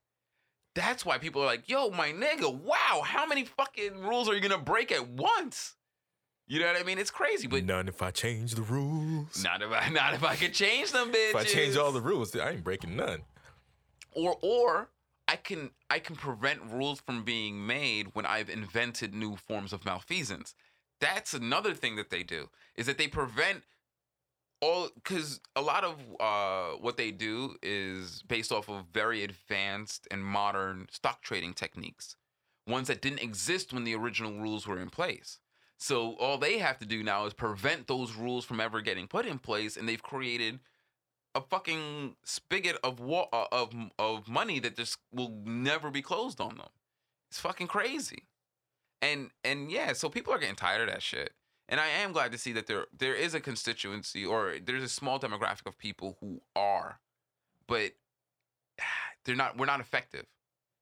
[0.74, 4.40] That's why people are like, yo, my nigga, wow, how many fucking rules are you
[4.40, 5.74] gonna break at once?
[6.46, 6.98] You know what I mean?
[6.98, 9.42] It's crazy, but None if I change the rules.
[9.42, 11.30] not if I not if I could change them, bitches.
[11.30, 13.22] If I change all the rules, I ain't breaking none.
[14.12, 14.88] or or
[15.28, 19.84] I can I can prevent rules from being made when I've invented new forms of
[19.84, 20.54] malfeasance.
[21.00, 23.62] That's another thing that they do is that they prevent
[24.62, 30.08] all because a lot of uh, what they do is based off of very advanced
[30.10, 32.16] and modern stock trading techniques,
[32.66, 35.40] ones that didn't exist when the original rules were in place.
[35.78, 39.26] So all they have to do now is prevent those rules from ever getting put
[39.26, 40.60] in place, and they've created
[41.34, 46.40] a fucking spigot of wa- uh, of of money that just will never be closed
[46.40, 46.68] on them.
[47.30, 48.28] It's fucking crazy.
[49.00, 51.32] And and yeah, so people are getting tired of that shit.
[51.72, 54.90] And I am glad to see that there there is a constituency or there's a
[54.90, 57.00] small demographic of people who are,
[57.66, 57.92] but
[59.24, 59.56] they're not.
[59.56, 60.26] We're not effective.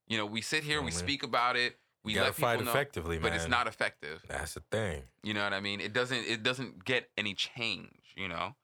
[0.08, 3.18] You know, we sit here, we speak about it, we let people fight know, effectively,
[3.18, 3.36] but man.
[3.36, 4.24] it's not effective.
[4.26, 5.04] That's the thing.
[5.22, 5.80] You know what I mean?
[5.80, 8.56] It doesn't it doesn't get any change, you know?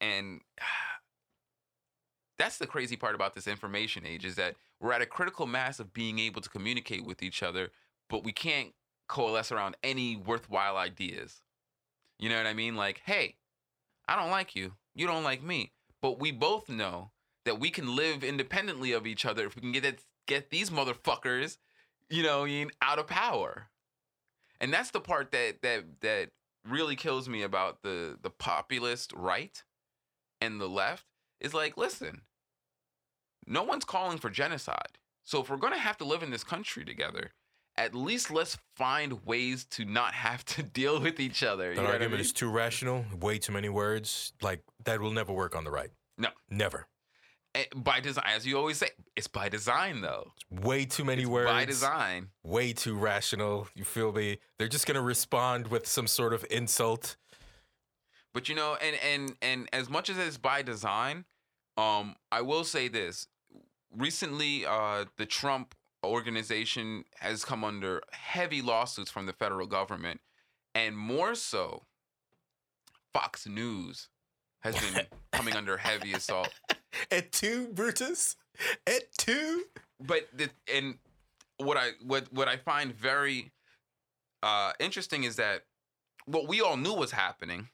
[0.00, 0.40] And
[2.38, 5.80] that's the crazy part about this information age is that we're at a critical mass
[5.80, 7.70] of being able to communicate with each other,
[8.08, 8.72] but we can't
[9.08, 11.42] coalesce around any worthwhile ideas.
[12.22, 12.76] You know what I mean?
[12.76, 13.34] Like, hey,
[14.06, 14.74] I don't like you.
[14.94, 15.72] You don't like me.
[16.00, 17.10] But we both know
[17.44, 20.70] that we can live independently of each other if we can get it, get these
[20.70, 21.58] motherfuckers,
[22.08, 22.46] you know,
[22.80, 23.70] out of power.
[24.60, 26.30] And that's the part that that that
[26.64, 29.60] really kills me about the the populist right
[30.40, 31.06] and the left
[31.40, 32.20] is like, listen,
[33.48, 34.96] no one's calling for genocide.
[35.24, 37.32] So if we're going to have to live in this country together,
[37.76, 41.74] at least let's find ways to not have to deal with each other.
[41.74, 42.20] That what I argument mean?
[42.20, 43.04] is too rational.
[43.20, 44.32] Way too many words.
[44.42, 45.90] Like that will never work on the right.
[46.18, 46.28] No.
[46.50, 46.86] Never.
[47.54, 50.32] Eh, by design, as you always say, it's by design though.
[50.50, 51.50] Way too many It's words.
[51.50, 52.28] by design.
[52.42, 53.68] Way too rational.
[53.74, 54.38] You feel me?
[54.58, 57.16] They're just gonna respond with some sort of insult.
[58.34, 61.26] But you know, and and and as much as it's by design,
[61.76, 63.26] um, I will say this:
[63.94, 65.74] recently, uh, the Trump
[66.04, 70.20] organization has come under heavy lawsuits from the federal government,
[70.74, 71.84] and more so,
[73.12, 74.08] Fox News
[74.60, 76.50] has been coming under heavy assault.
[77.10, 78.36] Et tu, Brutus?
[78.86, 79.64] Et tu?
[80.06, 80.98] but the and
[81.58, 83.52] what I what what I find very
[84.42, 85.62] uh interesting is that
[86.26, 87.68] what we all knew was happening.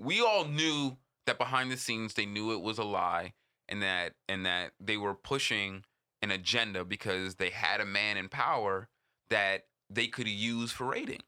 [0.00, 0.96] We all knew
[1.26, 3.34] that behind the scenes they knew it was a lie
[3.68, 5.84] and that and that they were pushing
[6.22, 8.88] an agenda because they had a man in power
[9.30, 11.22] that they could use for ratings.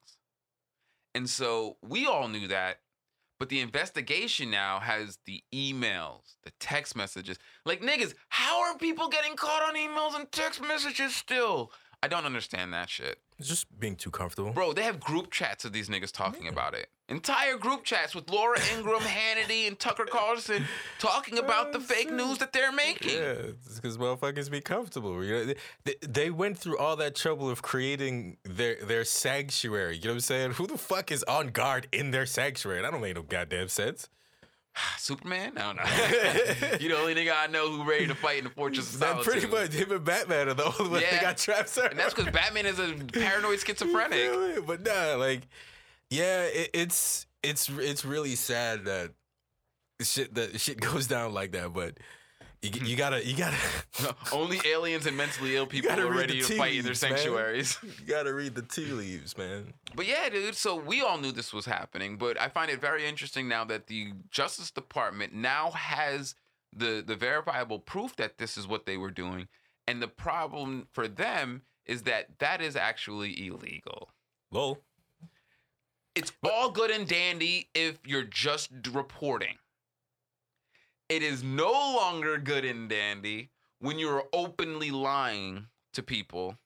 [1.15, 2.81] And so we all knew that,
[3.39, 7.39] but the investigation now has the emails, the text messages.
[7.65, 11.73] Like niggas, how are people getting caught on emails and text messages still?
[12.03, 13.19] I don't understand that shit.
[13.39, 14.53] It's just being too comfortable.
[14.53, 16.89] Bro, they have group chats of these niggas talking about it.
[17.11, 20.65] Entire group chats with Laura Ingraham, Hannity, and Tucker Carlson
[20.99, 23.17] talking about the Oh, fake news that they're making.
[23.21, 23.35] Yeah,
[23.75, 25.23] because motherfuckers be comfortable.
[25.25, 25.45] You know,
[25.85, 29.97] they- they, went through all that trouble of creating their their sanctuary.
[29.97, 30.51] You know what I'm saying?
[30.53, 32.81] Who the fuck is on guard in their sanctuary?
[32.83, 34.09] That don't make no goddamn sense.
[34.99, 35.59] Superman?
[35.59, 36.77] I don't know.
[36.79, 39.25] you the only nigga I know who ready to fight in the Fortress of Solitude.
[39.25, 41.11] pretty much him and Batman are the only ones Yeah.
[41.13, 41.77] that got trapped.
[41.77, 44.65] And that's because Batman is a paranoid schizophrenic.
[44.67, 45.43] But nah, like,
[46.11, 49.13] yeah, it, it's it's it's really sad that
[50.03, 51.73] shit that shit goes down like that.
[51.73, 51.99] But
[52.63, 52.99] you, you hmm.
[52.99, 53.57] gotta you gotta
[54.33, 57.11] Only aliens and mentally ill people are read ready to fight in their leaves, man.
[57.13, 57.79] sanctuaries.
[57.83, 59.73] you gotta read the tea leaves, man.
[59.95, 60.57] But yeah, dude.
[60.57, 63.87] So we all knew this was happening, but I find it very interesting now that
[63.87, 66.35] the Justice Department now has
[66.73, 69.49] the the verifiable proof that this is what they were doing,
[69.87, 74.11] and the problem for them is that that is actually illegal.
[74.51, 74.79] Lol.
[76.15, 79.57] It's all good and dandy if you're just reporting.
[81.09, 83.51] It is no longer good and dandy
[83.81, 86.59] when you're openly lying to people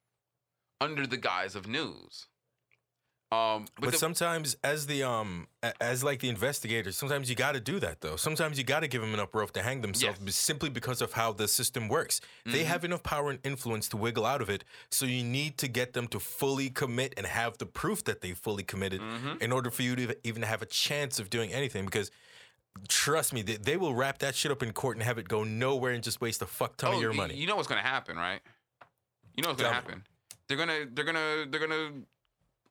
[0.81, 2.27] under the guise of news.
[3.35, 5.49] Um, But, the- sometimes, as the um,
[5.81, 8.17] as like the investigators, sometimes you got to do that though.
[8.17, 11.33] Sometimes you got to give them enough rope to hang themselves, simply because of how
[11.33, 12.21] the system works.
[12.45, 12.65] They Mhm.
[12.67, 14.65] have enough power and influence to wiggle out of it.
[14.91, 18.33] So you need to get them to fully commit and have the proof that they
[18.33, 19.43] fully committed Mhm.
[19.43, 21.85] in order for you to even have a chance of doing anything.
[21.87, 22.11] Because
[22.89, 25.45] trust me, they, they will wrap that shit up in court and have it go
[25.45, 27.35] nowhere and just waste a fuck ton Oh, of your money.
[27.37, 28.41] You know what's gonna happen, right?
[29.37, 29.75] You know what's gonna me.
[29.75, 30.07] happen.
[30.49, 31.91] They're gonna they're gonna they're gonna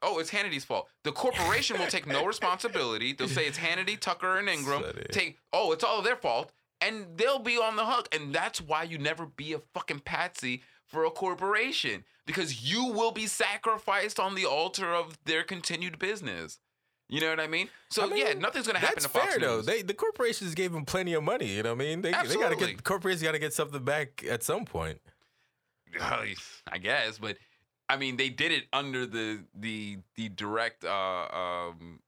[0.04, 0.88] oh it's Hannity's fault.
[1.04, 3.14] The corporation will take no responsibility.
[3.14, 4.84] They'll say it's Hannity, Tucker, and Ingraham.
[5.12, 6.52] Take oh it's all their fault,
[6.82, 8.14] and they'll be on the hook.
[8.14, 13.12] And that's why you never be a fucking patsy for a corporation because you will
[13.12, 16.60] be sacrificed on the altar of their continued business.
[17.10, 17.70] You know what I mean?
[17.90, 19.62] So I mean, yeah, nothing's gonna happen That's to Fox fair though.
[19.62, 21.48] They the corporations gave them plenty of money.
[21.48, 22.02] You know what I mean?
[22.02, 22.68] They they got to Absolutely.
[22.68, 25.00] get corporations got to get something back at some point.
[26.02, 27.38] I guess, but
[27.90, 30.84] I mean, they did it under the the the direct.
[30.86, 32.00] Uh, um,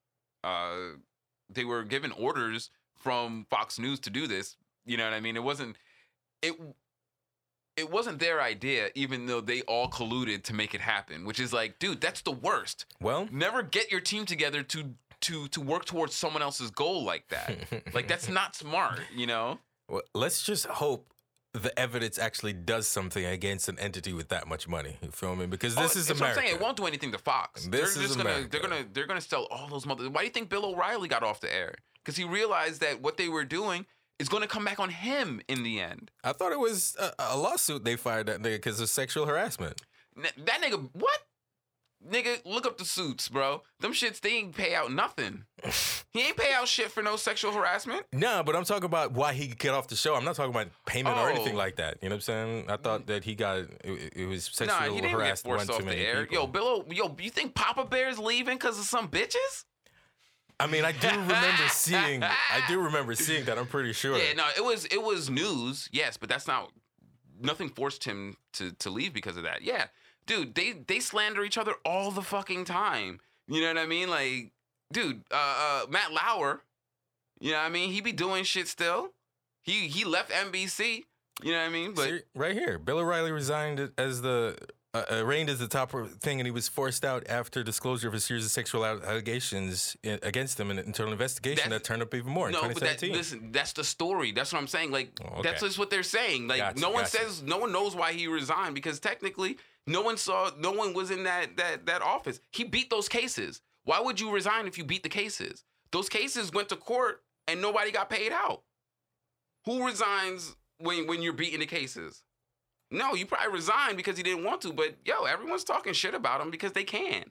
[0.43, 0.97] uh,
[1.49, 4.57] they were given orders from Fox News to do this.
[4.86, 5.36] You know what I mean?
[5.36, 5.76] It wasn't
[6.41, 6.53] it.
[7.78, 11.26] It wasn't their idea, even though they all colluded to make it happen.
[11.26, 12.86] Which is like, dude, that's the worst.
[13.01, 17.28] Well, Never get your team together to to to work towards someone else's goal like
[17.30, 17.57] that.
[17.93, 19.59] like that's not smart, you know.
[19.89, 21.13] well, let's just hope
[21.61, 24.97] the evidence actually does something against an entity with that much money.
[25.01, 25.45] You feel me?
[25.45, 26.39] Because oh, this Oh, is America.
[26.39, 26.55] I'm saying.
[26.57, 27.65] It won't do anything to Fox.
[27.67, 28.49] This they're is just gonna America.
[28.51, 30.09] they're gonna they're gonna sell all those mother.
[30.09, 31.75] Why do you think Bill O'Reilly got off the air?
[32.03, 33.85] Because he realized that what they were doing
[34.19, 36.11] is going to come back on him in the end.
[36.23, 39.81] I thought it was a, a lawsuit they fired that nigga because of sexual harassment.
[40.17, 41.19] N- That nigga, what?
[42.07, 43.63] Nigga, look up the suits, bro.
[43.79, 45.45] Them shits, they ain't pay out nothing.
[46.11, 48.05] he ain't pay out shit for no sexual harassment.
[48.13, 50.13] No, but I'm talking about why he could get off the show.
[50.15, 51.57] I'm not talking about payment or anything Oh.
[51.57, 51.97] like that.
[52.03, 52.65] You know what I'm saying?
[52.69, 55.57] I thought that he got it, it was sexual Nah, he didn't get harassed one
[55.57, 56.25] forced too off the many air.
[56.27, 56.43] people.
[56.43, 59.65] Yo, Bill, O- yo, you think Papa Bear's leaving because of some bitches?
[60.59, 62.23] I mean, I do remember seeing.
[62.23, 63.57] I do remember seeing that.
[63.57, 64.17] I'm pretty sure.
[64.17, 66.71] Yeah, no, it was it was news, yes, but that's not
[67.41, 69.63] nothing forced him to to leave because of that.
[69.63, 69.87] Yeah.
[70.28, 73.19] Dude, they they slander each other all the fucking time.
[73.47, 74.09] You know what I mean?
[74.09, 74.51] Like,
[74.91, 75.36] dude, uh,
[75.86, 76.61] uh Matt Lauer,
[77.39, 77.91] you know what I mean?
[77.91, 79.11] He be doing shit still.
[79.63, 81.03] He he left NBC.
[81.43, 81.93] You know what I mean?
[81.93, 84.57] But right here, Bill O'Reilly resigned as the
[84.93, 88.13] uh, uh, reigned as the top thing, and he was forced out after disclosure of
[88.13, 92.13] a series of sexual allegations i- against him in an internal investigation that turned up
[92.15, 94.32] even more in no, but that listen, that's the story.
[94.32, 94.91] That's what I'm saying.
[94.91, 96.47] Like Oh, that's just what they're saying.
[96.47, 97.17] Like Gotcha, no one gotcha.
[97.17, 99.57] says no one knows why he resigned because technically
[99.88, 102.39] no one saw no one was in that that that office.
[102.51, 103.61] He beat those cases.
[103.83, 105.63] Why would you resign if you beat the cases?
[105.91, 108.63] Those cases went to court and nobody got paid out.
[109.65, 112.23] Who resigns when when you're beating the cases?
[112.91, 116.41] No, you probably resigned because he didn't want to, but yo, everyone's talking shit about
[116.41, 117.25] him because they can.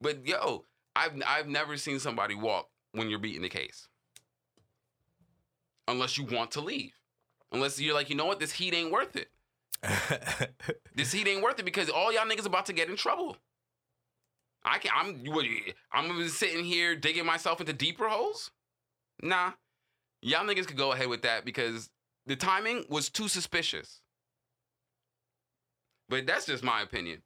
[0.00, 0.64] But yo,
[0.96, 3.88] I've I've never seen somebody walk when you're beating the case.
[5.88, 6.94] Unless you want to leave.
[7.52, 9.28] Unless you're like, you know what, this heat ain't worth it.
[10.94, 13.36] This heat ain't worth it because all y'all niggas about to get in trouble.
[14.64, 15.24] I can I'm
[15.92, 18.50] I'm sitting here digging myself into deeper holes?
[19.22, 19.52] Nah.
[20.22, 21.88] Y'all niggas could go ahead with that because
[22.26, 24.02] the timing was too suspicious.
[26.08, 27.22] But that's just my opinion.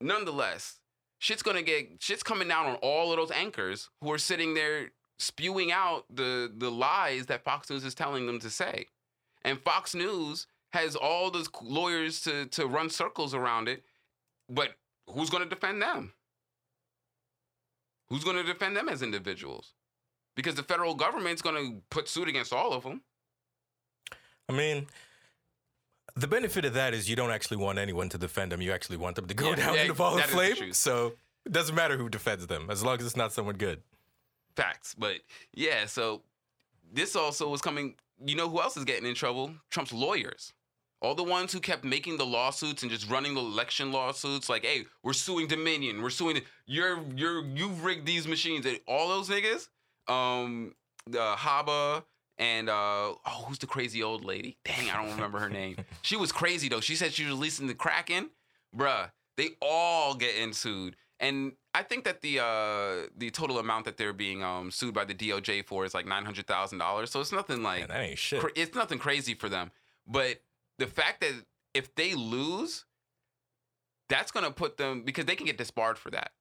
[0.00, 0.80] Nonetheless,
[1.18, 4.92] shit's gonna get shit's coming down on all of those anchors who are sitting there
[5.18, 8.86] spewing out the the lies that Fox News is telling them to say.
[9.42, 13.84] And Fox News has all those lawyers to to run circles around it,
[14.48, 14.74] but
[15.08, 16.12] who's gonna defend them?
[18.08, 19.72] Who's gonna defend them as individuals?
[20.36, 23.02] Because the federal government's gonna put suit against all of them.
[24.48, 24.88] I mean,
[26.16, 28.60] the benefit of that is you don't actually want anyone to defend them.
[28.60, 30.30] You actually want them to go Yeah, down yeah, in the ball of that is
[30.30, 30.72] the flame.
[30.72, 31.14] So
[31.46, 33.80] it doesn't matter who defends them as long as it's not someone good.
[34.56, 34.94] Facts.
[34.94, 35.20] But
[35.54, 36.22] yeah, so
[36.92, 37.94] this also was coming.
[38.24, 39.54] You know who else is getting in trouble?
[39.70, 40.52] Trump's lawyers.
[41.04, 44.64] All the ones who kept making the lawsuits and just running the election lawsuits, like,
[44.64, 48.64] hey, we're suing Dominion, we're suing you're you're you've rigged these machines.
[48.64, 49.68] And all those niggas,
[50.08, 50.74] um,
[51.06, 52.04] the Habba
[52.38, 54.56] and uh oh, who's the crazy old lady?
[54.64, 55.76] Dang, I don't remember her name.
[56.02, 56.80] She was crazy though.
[56.80, 58.30] She said she was releasing the Kraken.
[58.74, 60.96] Bruh, they all getting sued.
[61.20, 65.04] And I think that the uh the total amount that they're being um sued by
[65.04, 67.10] the DOJ for is like nine hundred thousand dollars.
[67.10, 68.40] So it's nothing like Man, that ain't shit.
[68.40, 69.70] cra- it's nothing crazy for them.
[70.06, 70.40] But
[70.78, 71.32] the fact that
[71.74, 72.84] if they lose,
[74.08, 76.32] that's gonna put them because they can get disbarred for that.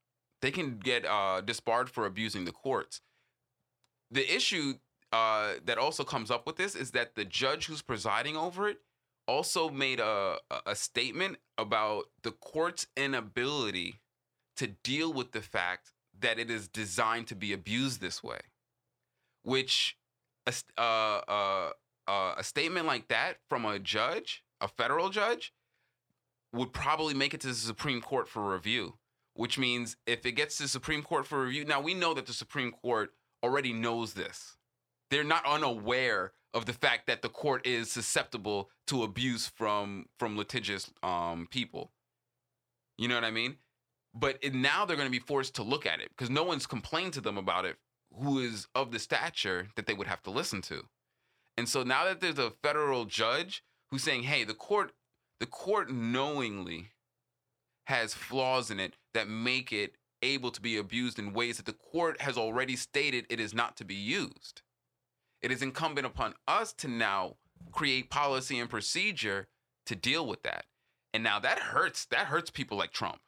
[0.41, 3.01] They can get uh, disbarred for abusing the courts.
[4.11, 4.73] The issue
[5.11, 8.79] uh, that also comes up with this is that the judge who's presiding over it
[9.27, 14.01] also made a, a- statement about the court's inability
[14.57, 18.39] to deal with the fact that it is designed to be abused this way,
[19.43, 19.97] which
[20.49, 21.21] st- uh,
[22.07, 25.53] uh, a statement like that from a judge, a federal judge,
[26.51, 28.97] would probably make it to the Supreme Court for review.
[29.35, 32.27] Which means if it gets to the Supreme Court for review, now we know that
[32.27, 34.57] the Supreme Court already knows this.
[35.09, 40.37] They're not unaware of the fact that the court is susceptible to abuse from from
[40.37, 41.91] litigious um, people.
[42.97, 43.57] You know what I mean?
[44.13, 46.67] But it, now they're going to be forced to look at it because no one's
[46.67, 47.77] complained to them about it
[48.21, 50.83] who is of the stature that they would have to listen to.
[51.57, 54.93] And so now that there's a federal judge who's saying, "Hey, the court
[55.39, 56.91] the court knowingly
[57.87, 61.73] has flaws in it that make it able to be abused in ways that the
[61.73, 64.61] court has already stated it is not to be used."
[65.41, 67.37] It is incumbent upon us to now
[67.71, 69.49] create policy and procedure
[69.85, 70.65] to deal with that.
[71.13, 72.05] And now that hurts.
[72.05, 73.21] That hurts people like Trump.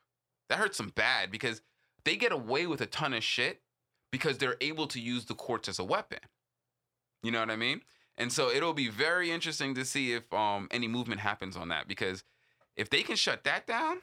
[0.50, 1.62] That hurts them bad because
[2.06, 3.62] they get away with a ton of shit
[4.12, 6.20] because they're able to use the courts as a weapon.
[7.22, 7.82] You know what I mean?
[8.18, 11.88] And so it'll be very interesting to see if um, any movement happens on that
[11.88, 12.24] because
[12.76, 13.98] if they can shut that down,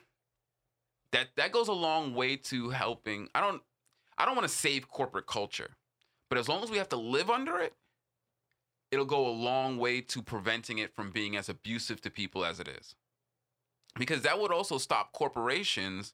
[1.11, 3.29] that that goes a long way to helping.
[3.33, 3.61] I don't
[4.17, 5.71] I don't want to save corporate culture,
[6.29, 7.73] but as long as we have to live under it,
[8.91, 12.59] it'll go a long way to preventing it from being as abusive to people as
[12.59, 12.95] it is.
[13.97, 16.13] Because that would also stop corporations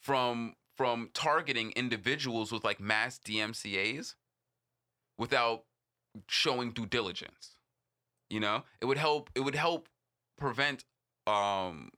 [0.00, 4.14] from from targeting individuals with like mass DMCA's
[5.18, 5.64] without
[6.28, 7.56] showing due diligence.
[8.30, 9.30] You know, it would help.
[9.34, 9.88] It would help
[10.36, 10.84] prevent
[11.26, 11.90] um,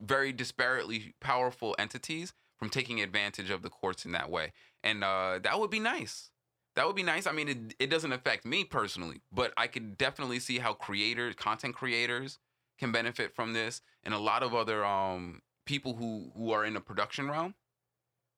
[0.00, 5.38] very disparately powerful entities from taking advantage of the courts in that way, and uh,
[5.42, 6.30] that would be nice.
[6.76, 7.28] That would be nice.
[7.28, 11.36] I mean, it, it doesn't affect me personally, but I could definitely see how creators,
[11.36, 12.38] content creators,
[12.80, 16.74] can benefit from this, and a lot of other um, people who who are in
[16.74, 17.54] the production realm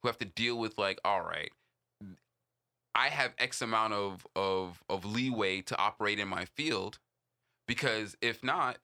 [0.03, 1.51] who have to deal with like, all right,
[2.97, 6.99] I have X amount of of of leeway to operate in my field,
[7.69, 8.79] because if not,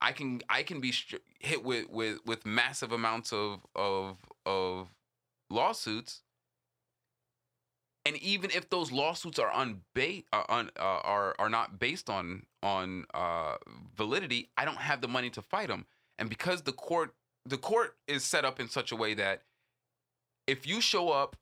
[0.00, 0.92] I can I can be
[1.38, 4.88] hit with with with massive amounts of of of
[5.50, 6.22] lawsuits.
[8.06, 12.42] And even if those lawsuits are unba- uh, un, uh, are are not based on
[12.62, 13.56] on uh,
[13.96, 15.86] validity, I don't have the money to fight them.
[16.18, 17.14] And because the court
[17.46, 19.42] the court is set up in such a way that
[20.48, 21.36] if you show up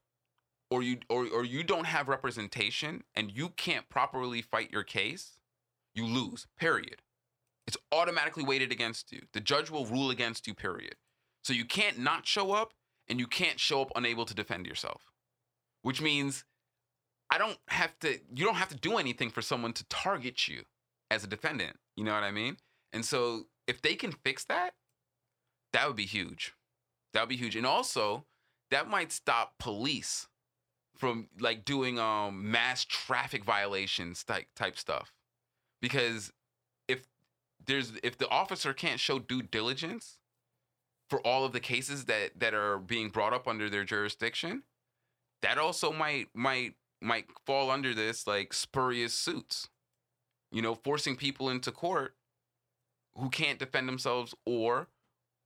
[0.72, 5.38] or you or, or you don't have representation and you can't properly fight your case,
[5.94, 6.46] you lose.
[6.58, 7.02] Period.
[7.66, 9.20] It's automatically weighted against you.
[9.34, 10.96] The judge will rule against you, period.
[11.44, 12.72] So you can't not show up
[13.06, 15.12] and you can't show up unable to defend yourself.
[15.82, 16.44] Which means
[17.30, 20.62] I don't have to you don't have to do anything for someone to target you
[21.10, 21.76] as a defendant.
[21.96, 22.56] You know what I mean?
[22.94, 24.72] And so if they can fix that,
[25.74, 26.54] that would be huge.
[27.12, 27.56] That would be huge.
[27.56, 28.24] And also,
[28.70, 30.28] that might stop police
[30.96, 35.12] from like doing um mass traffic violations type type stuff.
[35.80, 36.32] Because
[36.88, 37.06] if
[37.64, 40.18] there's if the officer can't show due diligence
[41.08, 44.62] for all of the cases that that are being brought up under their jurisdiction,
[45.42, 49.68] that also might might might fall under this like spurious suits.
[50.50, 52.14] You know, forcing people into court
[53.16, 54.88] who can't defend themselves or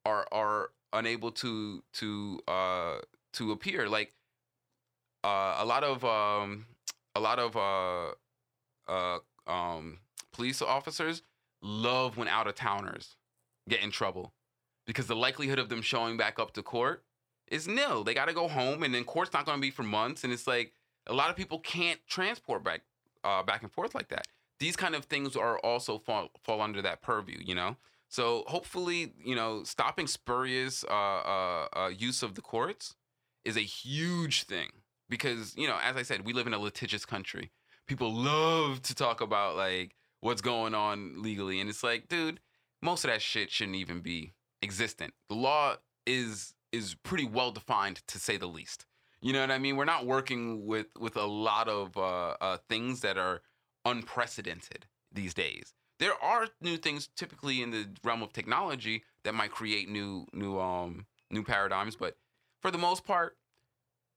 [0.05, 2.99] are are unable to to uh
[3.33, 4.13] to appear like
[5.27, 6.67] uh a lot of um
[7.15, 8.13] a lot of uh
[8.89, 9.99] uh um
[10.33, 11.23] police officers
[11.63, 13.17] love when out of towners
[13.69, 14.33] get in trouble
[14.87, 17.03] because the likelihood of them showing back up to court
[17.49, 18.05] is nil.
[18.05, 20.25] They got to go home, and then court's not going to be for months.
[20.25, 20.73] And it's like
[21.07, 22.83] a lot of people can't transport back
[23.25, 24.27] uh, back and forth like that.
[24.59, 27.77] These kind of things are also fall fall under that purview, you know.
[28.09, 32.95] So hopefully, you know, stopping spurious uh, uh, uh, use of the courts
[33.45, 34.71] is a huge thing
[35.09, 37.51] because you know, as I said, we live in a litigious country.
[37.87, 42.41] People love to talk about like what's going on legally, and it's like, dude,
[42.83, 44.33] most of that shit shouldn't even be
[44.63, 45.15] existent.
[45.29, 45.77] The law
[46.07, 48.87] is is pretty well defined to say the least.
[49.21, 49.77] You know what I mean?
[49.77, 53.43] We're not working with with a lot of uh, uh, things that are
[53.85, 55.75] unprecedented these days.
[55.99, 60.59] There are new things typically in the realm of technology that might create new new
[60.59, 62.17] um new paradigms, but
[62.61, 63.37] for the most part,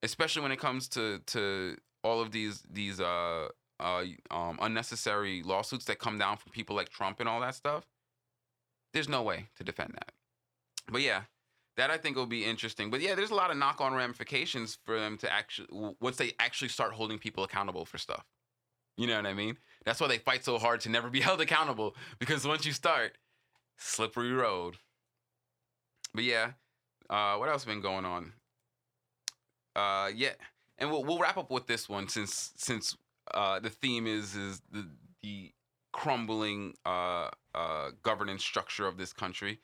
[0.03, 3.47] especially when it comes to to all of these these uh
[3.79, 7.85] uh um unnecessary lawsuits that come down from people like Trump and all that stuff,
[8.93, 10.11] there's no way to defend that.
[10.91, 11.23] But yeah,
[11.77, 12.89] that I think will be interesting.
[12.89, 15.67] But yeah, there's a lot of knock-on ramifications for them to actually
[16.01, 18.25] once they actually start holding people accountable for stuff.
[18.97, 19.57] You know what I mean?
[19.85, 23.17] That's why they fight so hard to never be held accountable because once you start,
[23.77, 24.75] slippery road.
[26.13, 26.51] But yeah,
[27.09, 28.33] uh, what else been going on?
[29.75, 30.33] Uh, yeah,
[30.77, 32.97] and we'll we'll wrap up with this one since since
[33.33, 34.87] uh, the theme is is the
[35.21, 35.51] the
[35.91, 39.59] crumbling uh, uh, governance structure of this country.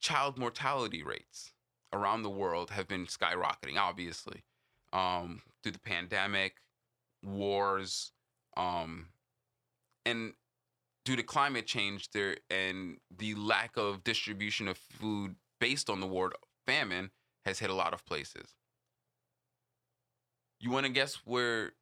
[0.00, 1.52] Child mortality rates
[1.92, 4.44] around the world have been skyrocketing, obviously,
[4.92, 6.54] um, through the pandemic,
[7.24, 8.12] wars,
[8.56, 9.08] um,
[10.06, 10.34] and
[11.04, 16.06] due to climate change there and the lack of distribution of food based on the
[16.06, 16.34] word
[16.66, 17.10] famine
[17.44, 18.54] has hit a lot of places.
[20.60, 21.72] You want to guess where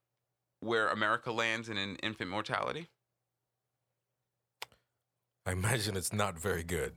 [0.61, 2.89] where America lands in, in infant mortality?
[5.45, 6.95] I imagine it's not very good.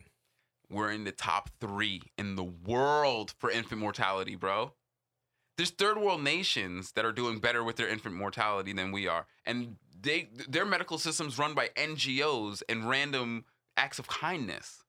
[0.69, 4.73] We're in the top three in the world for infant mortality, bro.
[5.57, 9.25] There's third world nations that are doing better with their infant mortality than we are,
[9.45, 14.83] and they their medical systems run by NGOs and random acts of kindness.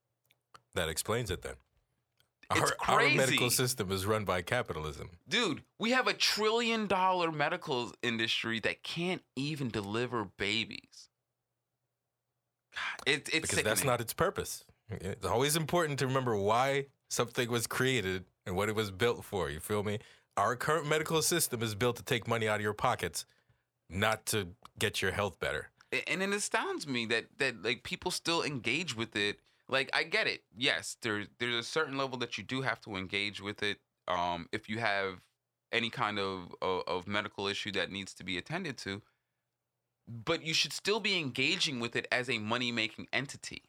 [0.75, 1.57] That explains it then.
[2.53, 5.11] It's our, our medical system is run by capitalism.
[5.29, 11.09] Dude, we have a trillion dollar medical industry that can't even deliver babies.
[12.75, 14.65] God, It, it's because that's not its purpose.
[14.91, 19.49] It's always important to remember why something was created and what it was built for.
[19.51, 20.01] You feel me?
[20.37, 23.27] Our current medical system is built to take money out of your pockets,
[23.89, 24.49] not to
[24.79, 25.71] get your health better.
[26.07, 29.41] And it astounds me that that like people still engage with it.
[29.71, 30.43] Like I get it.
[30.57, 33.79] Yes, there's there's a certain level that you do have to engage with it.
[34.09, 35.21] Um, if you have
[35.73, 39.03] any kind of, of of medical issue that needs to be attended to,
[40.09, 43.63] but you should still be engaging with it as a money making entity.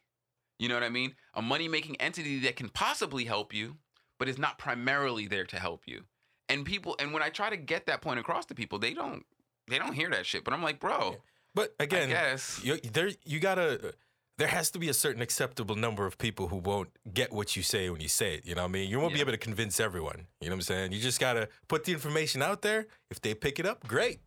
[0.58, 1.16] You know what I mean?
[1.34, 3.78] A money making entity that can possibly help you,
[4.20, 6.04] but is not primarily there to help you.
[6.50, 9.24] And people, and when I try to get that point across to people, they don't
[9.68, 10.44] they don't hear that shit.
[10.44, 11.18] But I'm like, bro,
[11.54, 13.94] But again, yes, you, there you gotta.
[14.42, 17.62] There has to be a certain acceptable number of people who won't get what you
[17.62, 18.44] say when you say it.
[18.44, 18.90] You know what I mean?
[18.90, 20.26] You won't be able to convince everyone.
[20.40, 20.94] You know what I'm saying?
[20.94, 22.88] You just gotta put the information out there.
[23.12, 24.20] If they pick it up, great.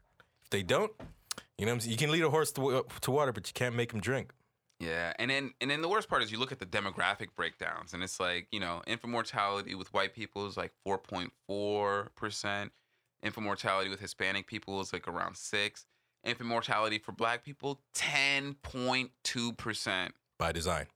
[0.45, 0.93] If they don't,
[1.59, 1.91] you know what I'm saying?
[1.91, 4.31] You can lead a horse to, to water, but you can't make him drink.
[4.79, 7.93] Yeah, and then and then the worst part is you look at the demographic breakdowns,
[7.93, 12.13] and it's like you know infant mortality with white people is like four point four
[12.15, 12.71] percent.
[13.25, 15.87] Infant mortality with Hispanic people is like around six.
[16.25, 20.15] Infant mortality for Black people ten point two percent.
[20.39, 20.87] by design.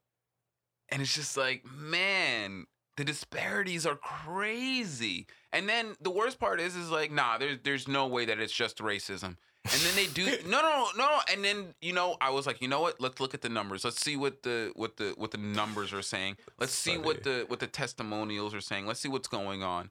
[0.91, 2.67] And it's just like, man,
[2.97, 5.27] the disparities are crazy.
[5.53, 8.53] And then the worst part is, is like, nah, there's there's no way that it's
[8.53, 9.37] just racism.
[9.65, 11.21] And then they do no, no, no.
[11.31, 13.01] And then you know, I was like, you know what?
[13.01, 13.85] Let's look at the numbers.
[13.85, 16.39] Let's see what the what the what the numbers are saying.
[16.59, 18.87] Let's see what the what the testimonials are saying.
[18.87, 19.91] Let's see what's going on.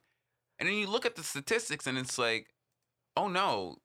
[0.58, 2.48] And then you look at the statistics, and it's like,
[3.16, 3.76] oh no,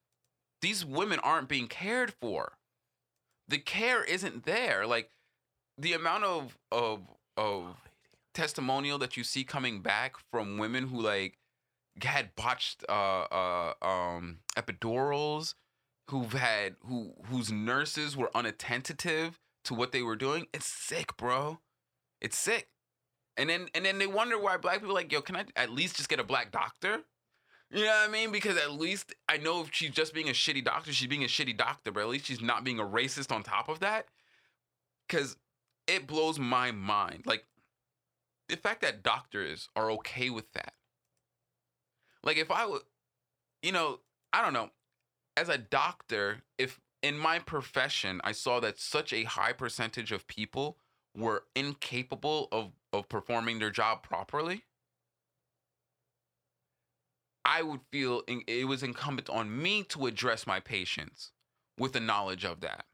[0.63, 2.53] these women aren't being cared for.
[3.49, 4.87] The care isn't there.
[4.87, 5.11] Like
[5.77, 7.01] the amount of of
[7.37, 7.75] of
[8.33, 11.37] testimonial that you see coming back from women who like
[12.01, 15.53] had botched uh uh um epidurals
[16.09, 21.59] who've had who whose nurses were unattentive to what they were doing it's sick bro
[22.19, 22.69] it's sick
[23.37, 25.95] and then and then they wonder why black people like yo can i at least
[25.95, 27.01] just get a black doctor
[27.73, 28.31] you know what I mean?
[28.31, 31.27] Because at least I know if she's just being a shitty doctor, she's being a
[31.27, 34.07] shitty doctor, but at least she's not being a racist on top of that.
[35.07, 35.37] Because
[35.87, 37.23] it blows my mind.
[37.25, 37.45] Like,
[38.47, 40.73] the fact that doctors are okay with that.
[42.23, 42.81] Like, if I would,
[43.61, 43.99] you know,
[44.31, 44.69] I don't know,
[45.35, 50.27] as a doctor, if in my profession I saw that such a high percentage of
[50.27, 50.77] people
[51.15, 54.63] were incapable of, of performing their job properly,
[57.45, 61.31] I would feel it was incumbent on me to address my patients
[61.77, 62.85] with the knowledge of that.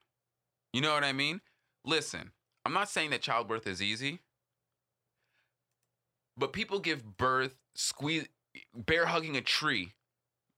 [0.74, 1.42] You know what I mean?
[1.86, 2.32] Listen,
[2.66, 4.20] I'm not saying that childbirth is easy,
[6.38, 8.28] but people give birth squeeze
[8.76, 9.94] bear hugging a tree.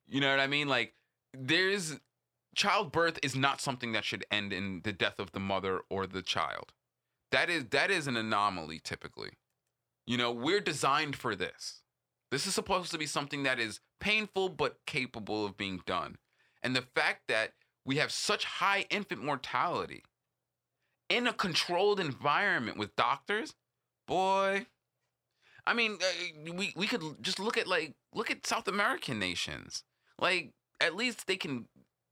[0.07, 0.67] You know what I mean?
[0.67, 0.93] Like
[1.33, 1.99] there's
[2.55, 6.21] childbirth is not something that should end in the death of the mother or the
[6.21, 6.73] child.
[7.31, 9.31] That is that is an anomaly typically.
[10.05, 11.81] You know, we're designed for this.
[12.32, 16.18] This is supposed to be something that is painful but capable of being done.
[16.64, 17.52] And the fact that
[17.86, 20.03] we have such high infant mortality
[21.10, 23.53] in a controlled environment with doctors,
[24.08, 24.66] boy.
[25.68, 29.84] I mean, uh, we we could just look at like look at South American nations.
[30.18, 31.68] Like at least they can,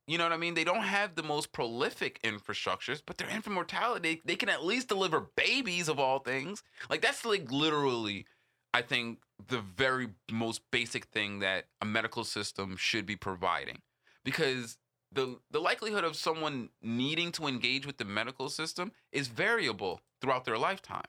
[0.05, 0.53] you know what I mean?
[0.53, 4.89] They don't have the most prolific infrastructures, but their infant mortality, they can at least
[4.89, 6.63] deliver babies of all things.
[6.89, 8.25] Like that's like literally
[8.73, 13.81] I think the very most basic thing that a medical system should be providing.
[14.23, 14.77] Because
[15.11, 20.45] the the likelihood of someone needing to engage with the medical system is variable throughout
[20.45, 21.07] their lifetime.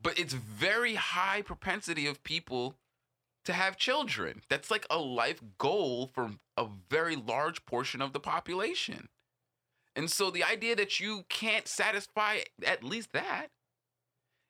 [0.00, 2.76] But it's very high propensity of people
[3.44, 4.42] to have children.
[4.48, 9.08] That's like a life goal for a very large portion of the population.
[9.94, 13.46] And so the idea that you can't satisfy at least that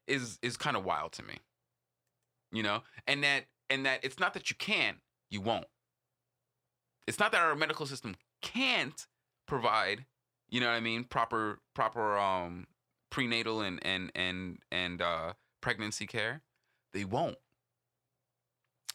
[0.06, 1.38] is is kind of wild to me.
[2.52, 2.82] You know?
[3.06, 4.96] And that and that it's not that you can,
[5.30, 5.66] you won't.
[7.06, 9.06] It's not that our medical system can't
[9.46, 10.06] provide,
[10.48, 12.66] you know what I mean, proper proper um
[13.10, 16.42] prenatal and and and and uh pregnancy care.
[16.92, 17.36] They won't.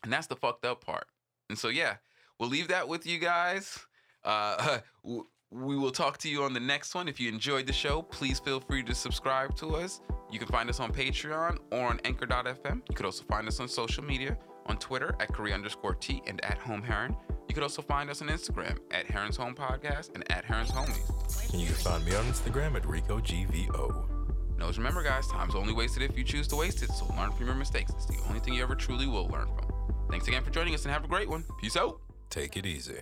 [0.04, 1.06] And that's the fucked up part.
[1.50, 1.98] And so, yeah,
[2.40, 3.80] we'll leave that with you guys.
[4.24, 4.80] Uh,
[5.52, 7.08] we will talk to you on the next one.
[7.08, 10.02] If you enjoyed the show, please feel free to subscribe to us.
[10.32, 12.82] You can find us on Patreon or on Anchor.fm.
[12.90, 14.38] You could also find us on social media
[14.68, 17.16] on Twitter at Korea underscore T and at Home Heron.
[17.50, 21.52] You could also find us on Instagram at Heron's Home Podcast and at Heron's Homies.
[21.52, 24.58] And you can find me on Instagram at RicoGVO.
[24.58, 26.92] Now, just remember, guys, time's only wasted if you choose to waste it.
[26.92, 27.92] So learn from your mistakes.
[27.92, 29.68] It's the only thing you ever truly will learn from.
[30.10, 31.44] Thanks again for joining us and have a great one.
[31.60, 32.00] Peace out.
[32.30, 33.02] Take it easy.